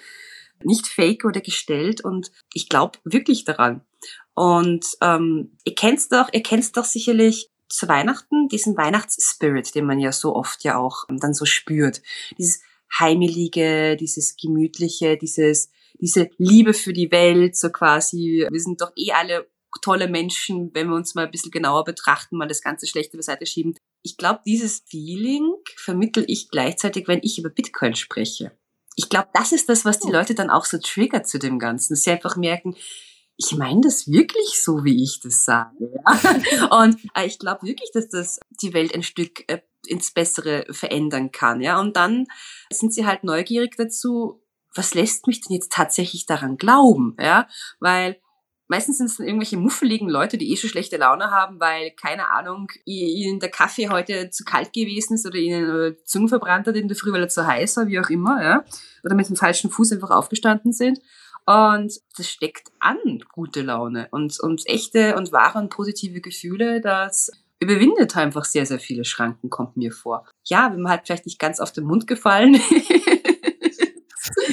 [0.62, 2.04] nicht fake oder gestellt.
[2.04, 3.80] Und ich glaube wirklich daran.
[4.34, 9.98] Und ähm, ihr kennt's doch, ihr kennt's doch sicherlich zu Weihnachten diesen Weihnachtsspirit, den man
[9.98, 12.02] ja so oft ja auch dann so spürt.
[12.36, 12.60] Dieses
[12.98, 19.12] heimelige, dieses gemütliche, dieses, diese Liebe für die Welt, so quasi, wir sind doch eh
[19.12, 19.48] alle
[19.82, 23.46] tolle Menschen, wenn wir uns mal ein bisschen genauer betrachten, mal das ganze Schlechte beiseite
[23.46, 23.76] schieben.
[24.02, 28.52] Ich glaube, dieses Feeling vermittel ich gleichzeitig, wenn ich über Bitcoin spreche.
[28.96, 30.12] Ich glaube, das ist das, was die oh.
[30.12, 31.92] Leute dann auch so triggert zu dem Ganzen.
[31.92, 32.74] Dass sie einfach merken,
[33.42, 35.90] ich meine das wirklich so, wie ich das sage.
[35.94, 36.78] Ja?
[36.82, 41.32] Und äh, ich glaube wirklich, dass das die Welt ein Stück äh, ins Bessere verändern
[41.32, 41.62] kann.
[41.62, 41.80] Ja?
[41.80, 42.26] Und dann
[42.70, 44.42] sind sie halt neugierig dazu,
[44.74, 47.16] was lässt mich denn jetzt tatsächlich daran glauben?
[47.18, 47.48] Ja?
[47.80, 48.20] Weil
[48.70, 52.30] Meistens sind es dann irgendwelche muffeligen Leute, die eh schon schlechte Laune haben, weil, keine
[52.30, 56.76] Ahnung, ihnen der Kaffee heute zu kalt gewesen ist oder ihnen die Zunge verbrannt hat
[56.76, 58.64] in der Früh, weil er zu heiß war, wie auch immer, ja.
[59.02, 61.00] Oder mit dem falschen Fuß einfach aufgestanden sind.
[61.46, 62.98] Und das steckt an,
[63.32, 67.30] gute Laune und, und echte und wahre und positive Gefühle, das
[67.60, 70.26] überwindet einfach sehr, sehr viele Schranken, kommt mir vor.
[70.46, 72.54] Ja, wenn man halt vielleicht nicht ganz auf den Mund gefallen,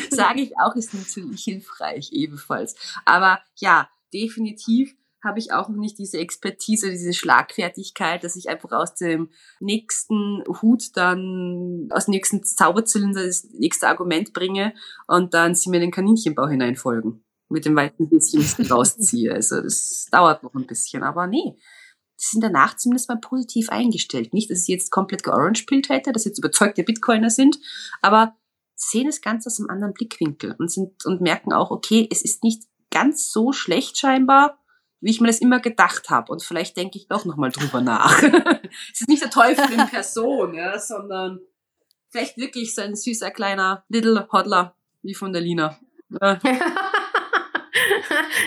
[0.09, 2.75] sage ich auch, ist natürlich hilfreich ebenfalls.
[3.05, 4.93] Aber ja, definitiv
[5.27, 10.43] habe ich auch noch nicht diese Expertise, diese Schlagfertigkeit, dass ich einfach aus dem nächsten
[10.61, 14.73] Hut dann, aus dem nächsten Zauberzylinder das nächste Argument bringe
[15.05, 17.23] und dann sie mir den Kaninchenbau hineinfolgen.
[17.49, 19.33] Mit dem weiten Häschen rausziehe.
[19.33, 21.55] Also das dauert noch ein bisschen, aber nee.
[22.19, 24.33] Die sind danach zumindest mal positiv eingestellt.
[24.33, 27.59] Nicht, dass sie jetzt komplett georange-pillt hätte, dass sie jetzt überzeugte Bitcoiner sind,
[28.01, 28.35] aber
[28.75, 32.43] sehen es ganz aus einem anderen Blickwinkel und sind, und merken auch, okay, es ist
[32.43, 34.59] nicht ganz so schlecht scheinbar,
[35.01, 36.31] wie ich mir das immer gedacht habe.
[36.31, 38.21] Und vielleicht denke ich doch nochmal drüber nach.
[38.93, 41.39] es ist nicht der Teufel in Person, ja, sondern
[42.09, 45.77] vielleicht wirklich so ein süßer kleiner Little Hodler wie von der Lina.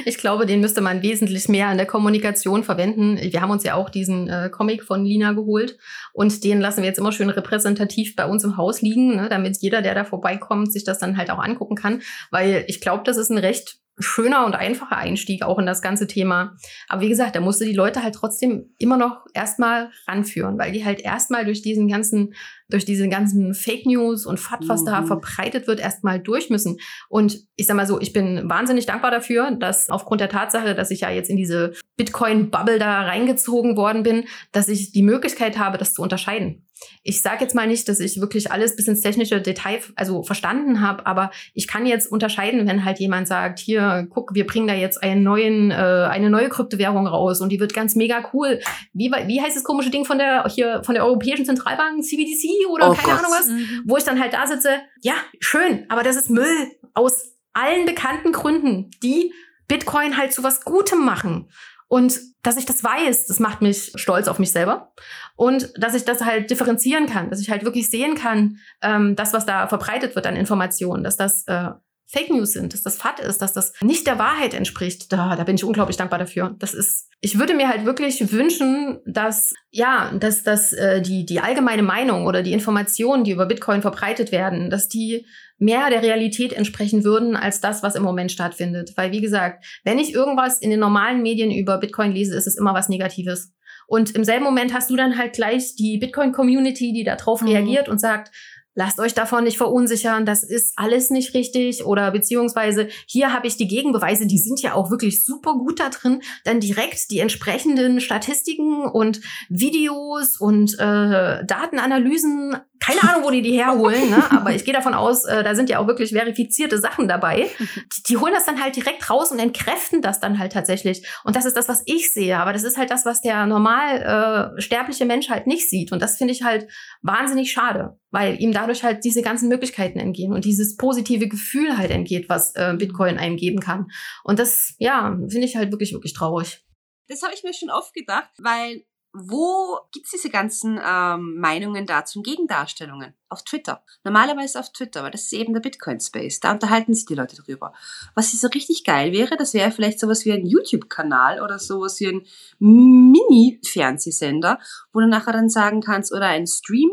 [0.04, 3.18] Ich glaube, den müsste man wesentlich mehr in der Kommunikation verwenden.
[3.20, 5.78] Wir haben uns ja auch diesen äh, Comic von Lina geholt
[6.12, 9.58] und den lassen wir jetzt immer schön repräsentativ bei uns im Haus liegen, ne, damit
[9.60, 12.02] jeder, der da vorbeikommt, sich das dann halt auch angucken kann.
[12.30, 16.06] Weil ich glaube, das ist ein recht schöner und einfacher Einstieg auch in das ganze
[16.06, 16.56] Thema.
[16.88, 20.84] Aber wie gesagt, da musste die Leute halt trotzdem immer noch erstmal ranführen, weil die
[20.84, 22.34] halt erstmal durch diesen ganzen,
[22.68, 24.86] durch diese ganzen Fake News und FAT, was mhm.
[24.86, 26.78] da verbreitet wird, erstmal durch müssen.
[27.08, 30.90] Und ich sag mal so, ich bin wahnsinnig dankbar dafür, dass aufgrund der Tatsache, dass
[30.90, 35.78] ich ja jetzt in diese Bitcoin-Bubble da reingezogen worden bin, dass ich die Möglichkeit habe,
[35.78, 36.66] das zu unterscheiden
[37.02, 40.80] ich sage jetzt mal nicht, dass ich wirklich alles bis ins technische Detail also verstanden
[40.80, 44.74] habe, aber ich kann jetzt unterscheiden, wenn halt jemand sagt, hier, guck, wir bringen da
[44.74, 48.60] jetzt einen neuen, äh, eine neue Kryptowährung raus und die wird ganz mega cool.
[48.92, 52.90] Wie, wie heißt das komische Ding von der hier von der Europäischen Zentralbank, CBDC oder
[52.90, 53.18] oh keine Gott.
[53.18, 53.82] Ahnung was, mhm.
[53.86, 58.32] wo ich dann halt da sitze, ja, schön, aber das ist Müll aus allen bekannten
[58.32, 59.32] Gründen, die
[59.68, 61.48] Bitcoin halt zu was Gutem machen.
[61.88, 64.92] Und dass ich das weiß, das macht mich stolz auf mich selber.
[65.40, 69.32] Und dass ich das halt differenzieren kann, dass ich halt wirklich sehen kann, ähm, das,
[69.32, 71.70] was da verbreitet wird an Informationen, dass das äh,
[72.06, 75.10] Fake News sind, dass das Fat ist, dass das nicht der Wahrheit entspricht.
[75.10, 76.54] Da, da bin ich unglaublich dankbar dafür.
[76.58, 81.40] Das ist, ich würde mir halt wirklich wünschen, dass, ja, dass, dass äh, die, die
[81.40, 85.24] allgemeine Meinung oder die Informationen, die über Bitcoin verbreitet werden, dass die
[85.56, 88.92] mehr der Realität entsprechen würden als das, was im Moment stattfindet.
[88.96, 92.58] Weil, wie gesagt, wenn ich irgendwas in den normalen Medien über Bitcoin lese, ist es
[92.58, 93.54] immer was Negatives.
[93.90, 97.48] Und im selben Moment hast du dann halt gleich die Bitcoin-Community, die darauf mhm.
[97.48, 98.30] reagiert und sagt,
[98.76, 103.56] lasst euch davon nicht verunsichern, das ist alles nicht richtig oder beziehungsweise hier habe ich
[103.56, 108.00] die Gegenbeweise, die sind ja auch wirklich super gut da drin, dann direkt die entsprechenden
[108.00, 114.30] Statistiken und Videos und äh, Datenanalysen keine Ahnung, wo die die herholen, ne?
[114.32, 117.48] aber ich gehe davon aus, äh, da sind ja auch wirklich verifizierte Sachen dabei.
[117.60, 121.06] Die, die, holen das dann halt direkt raus und entkräften das dann halt tatsächlich.
[121.24, 122.38] Und das ist das, was ich sehe.
[122.38, 125.92] Aber das ist halt das, was der normal äh, sterbliche Mensch halt nicht sieht.
[125.92, 126.68] Und das finde ich halt
[127.02, 131.90] wahnsinnig schade, weil ihm dadurch halt diese ganzen Möglichkeiten entgehen und dieses positive Gefühl halt
[131.90, 133.90] entgeht, was äh, Bitcoin einem geben kann.
[134.24, 136.64] Und das, ja, finde ich halt wirklich, wirklich traurig.
[137.08, 142.20] Das habe ich mir schon oft gedacht, weil wo gibt's diese ganzen ähm, Meinungen dazu
[142.20, 143.14] und Gegendarstellungen?
[143.28, 143.82] Auf Twitter.
[144.04, 146.40] Normalerweise auf Twitter, weil das ist eben der Bitcoin-Space.
[146.40, 147.72] Da unterhalten sich die Leute drüber.
[148.14, 152.06] Was so richtig geil wäre, das wäre vielleicht sowas wie ein YouTube-Kanal oder sowas wie
[152.06, 152.26] ein
[152.58, 154.58] Mini-Fernsehsender,
[154.92, 156.90] wo du nachher dann sagen kannst, oder ein Stream,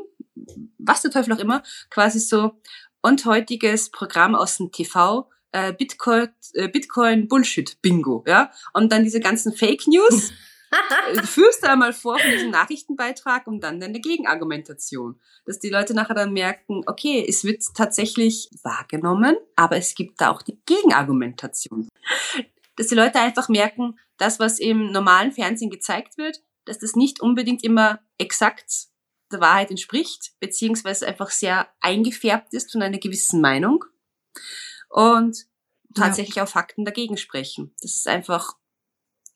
[0.78, 2.54] was der Teufel auch immer, quasi so,
[3.02, 8.52] und heutiges Programm aus dem TV, äh, Bitcoin, äh, Bitcoin Bullshit Bingo, ja?
[8.74, 10.32] Und dann diese ganzen Fake News.
[11.24, 15.20] führst du einmal vor von diesem Nachrichtenbeitrag und dann deine Gegenargumentation.
[15.46, 20.32] Dass die Leute nachher dann merken, okay, es wird tatsächlich wahrgenommen, aber es gibt da
[20.32, 21.88] auch die Gegenargumentation.
[22.76, 27.22] Dass die Leute einfach merken, das, was im normalen Fernsehen gezeigt wird, dass das nicht
[27.22, 28.88] unbedingt immer exakt
[29.32, 33.84] der Wahrheit entspricht, beziehungsweise einfach sehr eingefärbt ist von einer gewissen Meinung
[34.90, 35.46] und
[35.96, 36.44] tatsächlich ja.
[36.44, 37.74] auch Fakten dagegen sprechen.
[37.82, 38.56] Das ist einfach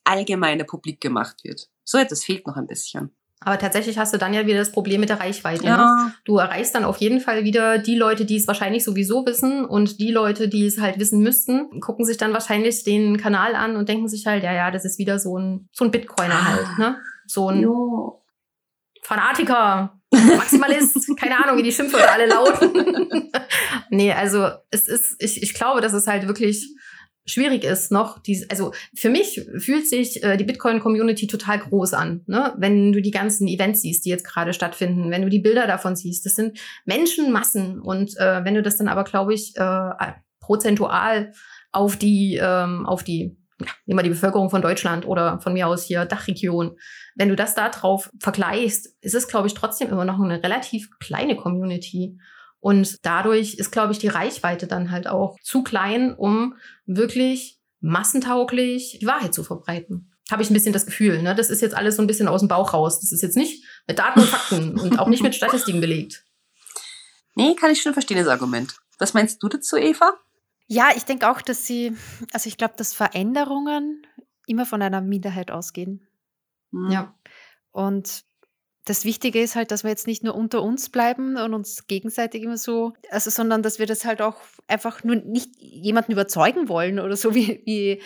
[0.04, 1.70] allgemeiner publik gemacht wird.
[1.84, 3.12] So etwas fehlt noch ein bisschen.
[3.44, 5.66] Aber tatsächlich hast du dann ja wieder das Problem mit der Reichweite.
[5.66, 5.78] Ja.
[5.78, 6.14] Ne?
[6.26, 10.00] Du erreichst dann auf jeden Fall wieder die Leute, die es wahrscheinlich sowieso wissen und
[10.00, 13.90] die Leute, die es halt wissen müssten, gucken sich dann wahrscheinlich den Kanal an und
[13.90, 16.46] denken sich halt, ja, ja, das ist wieder so ein, so ein Bitcoiner ah.
[16.46, 16.98] halt, ne?
[17.26, 18.24] So ein jo.
[19.02, 23.32] Fanatiker, Maximalist, keine Ahnung, wie die Schimpfwörter alle lauten.
[23.90, 26.76] nee, also es ist, ich, ich glaube, das ist halt wirklich
[27.26, 32.22] schwierig ist noch, die, also für mich fühlt sich äh, die Bitcoin-Community total groß an,
[32.28, 32.54] ne?
[32.58, 35.96] wenn du die ganzen Events siehst, die jetzt gerade stattfinden, wenn du die Bilder davon
[35.96, 36.26] siehst.
[36.26, 39.90] Das sind Menschenmassen und äh, wenn du das dann aber, glaube ich, äh,
[40.40, 41.32] prozentual
[41.72, 45.84] auf die, ähm, auf die, ja, immer die Bevölkerung von Deutschland oder von mir aus
[45.84, 46.76] hier Dachregion,
[47.16, 50.90] wenn du das da drauf vergleichst, ist es, glaube ich, trotzdem immer noch eine relativ
[51.00, 52.18] kleine Community.
[52.62, 56.56] Und dadurch ist, glaube ich, die Reichweite dann halt auch zu klein, um
[56.86, 60.14] wirklich massentauglich die Wahrheit zu verbreiten.
[60.30, 61.22] Habe ich ein bisschen das Gefühl.
[61.24, 61.36] Ne?
[61.36, 63.02] Das ist jetzt alles so ein bisschen aus dem Bauch raus.
[63.02, 66.24] Das ist jetzt nicht mit Daten und Fakten und auch nicht mit Statistiken belegt.
[67.36, 68.76] Nee, kann ich schon verstehen, das Argument.
[69.00, 70.14] Was meinst du dazu, Eva?
[70.68, 71.98] Ja, ich denke auch, dass sie,
[72.32, 74.06] also ich glaube, dass Veränderungen
[74.46, 76.08] immer von einer Minderheit ausgehen.
[76.90, 77.16] Ja.
[77.72, 78.24] Und
[78.86, 82.42] das Wichtige ist halt, dass wir jetzt nicht nur unter uns bleiben und uns gegenseitig
[82.42, 87.00] immer so, also sondern dass wir das halt auch einfach nur nicht jemanden überzeugen wollen
[87.00, 88.02] oder so wie, wie,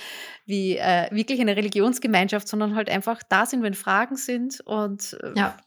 [0.45, 5.33] wie äh, wirklich eine Religionsgemeinschaft, sondern halt einfach da sind, wenn Fragen sind und äh,
[5.37, 5.57] ja.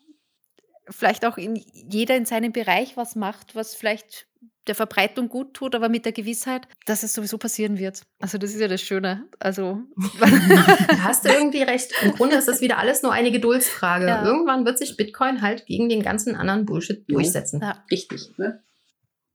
[0.90, 4.26] vielleicht auch in, jeder in seinem Bereich was macht, was vielleicht
[4.68, 8.02] der Verbreitung gut tut, aber mit der Gewissheit, dass es sowieso passieren wird.
[8.20, 9.24] Also das ist ja das Schöne.
[9.38, 9.80] Also
[10.20, 10.26] da
[11.02, 11.92] hast du irgendwie recht.
[12.02, 14.06] Im Grunde ist das wieder alles nur eine Geduldsfrage.
[14.06, 14.24] Ja.
[14.24, 17.60] Irgendwann wird sich Bitcoin halt gegen den ganzen anderen Bullshit durchsetzen.
[17.62, 17.84] Ja.
[17.90, 18.36] Richtig.
[18.36, 18.62] Ne?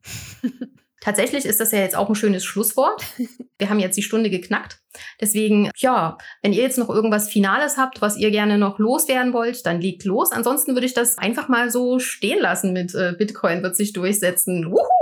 [1.04, 3.04] Tatsächlich ist das ja jetzt auch ein schönes Schlusswort.
[3.58, 4.80] Wir haben jetzt die Stunde geknackt.
[5.20, 9.66] Deswegen, ja, wenn ihr jetzt noch irgendwas Finales habt, was ihr gerne noch loswerden wollt,
[9.66, 10.32] dann legt los.
[10.32, 14.72] Ansonsten würde ich das einfach mal so stehen lassen mit äh, Bitcoin wird sich durchsetzen.
[14.72, 14.93] Wuhu!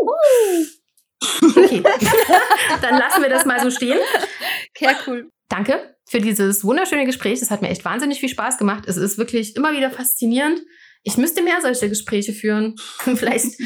[1.41, 1.83] Okay,
[2.81, 3.99] dann lassen wir das mal so stehen.
[4.79, 5.29] Ja, cool.
[5.49, 7.41] Danke für dieses wunderschöne Gespräch.
[7.41, 8.83] Es hat mir echt wahnsinnig viel Spaß gemacht.
[8.87, 10.61] Es ist wirklich immer wieder faszinierend.
[11.03, 12.75] Ich müsste mehr solche Gespräche führen.
[13.15, 13.57] Vielleicht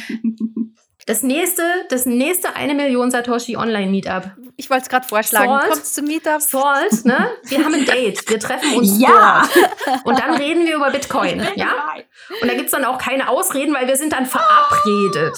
[1.05, 4.31] das nächste, das nächste eine Million Satoshi Online Meetup.
[4.57, 5.49] Ich wollte es gerade vorschlagen.
[5.49, 6.41] Salt, Kommst zum Meetup?
[6.41, 7.31] Salt, ne?
[7.43, 8.27] Wir haben ein Date.
[8.27, 9.47] Wir treffen uns ja.
[9.85, 10.05] dort.
[10.05, 11.93] Und dann reden wir über Bitcoin, ja?
[12.41, 15.37] Und da gibt's dann auch keine Ausreden, weil wir sind dann verabredet.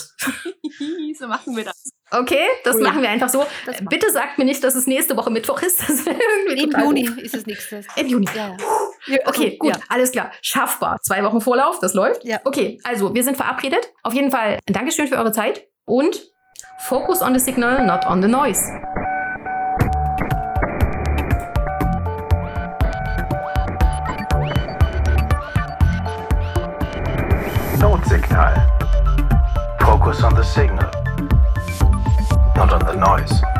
[1.19, 1.91] so machen wir das.
[2.09, 2.85] Okay, das Oh ja.
[2.85, 3.45] machen wir einfach so.
[3.89, 5.79] Bitte sagt mir nicht, dass es nächste Woche Mittwoch ist.
[5.87, 6.15] Das wäre
[6.47, 7.17] irgendwie Im Juni doof.
[7.17, 7.81] ist das nächste.
[7.97, 8.27] Im Juni.
[8.33, 8.57] Ja, ja.
[9.07, 9.81] Ja, also, Okay, gut, Ja.
[9.89, 10.31] alles klar.
[10.41, 10.99] Schaffbar.
[11.01, 12.23] Zwei Wochen Vorlauf, das läuft.
[12.23, 12.39] Ja.
[12.45, 13.91] Okay, also wir sind verabredet.
[14.03, 16.21] Auf jeden Fall ein Dankeschön für eure Zeit und
[16.87, 18.61] focus on the signal, not on the noise.
[27.79, 28.55] Notsignal.
[29.81, 30.89] Focus on the signal,
[32.57, 33.56] not on the noise.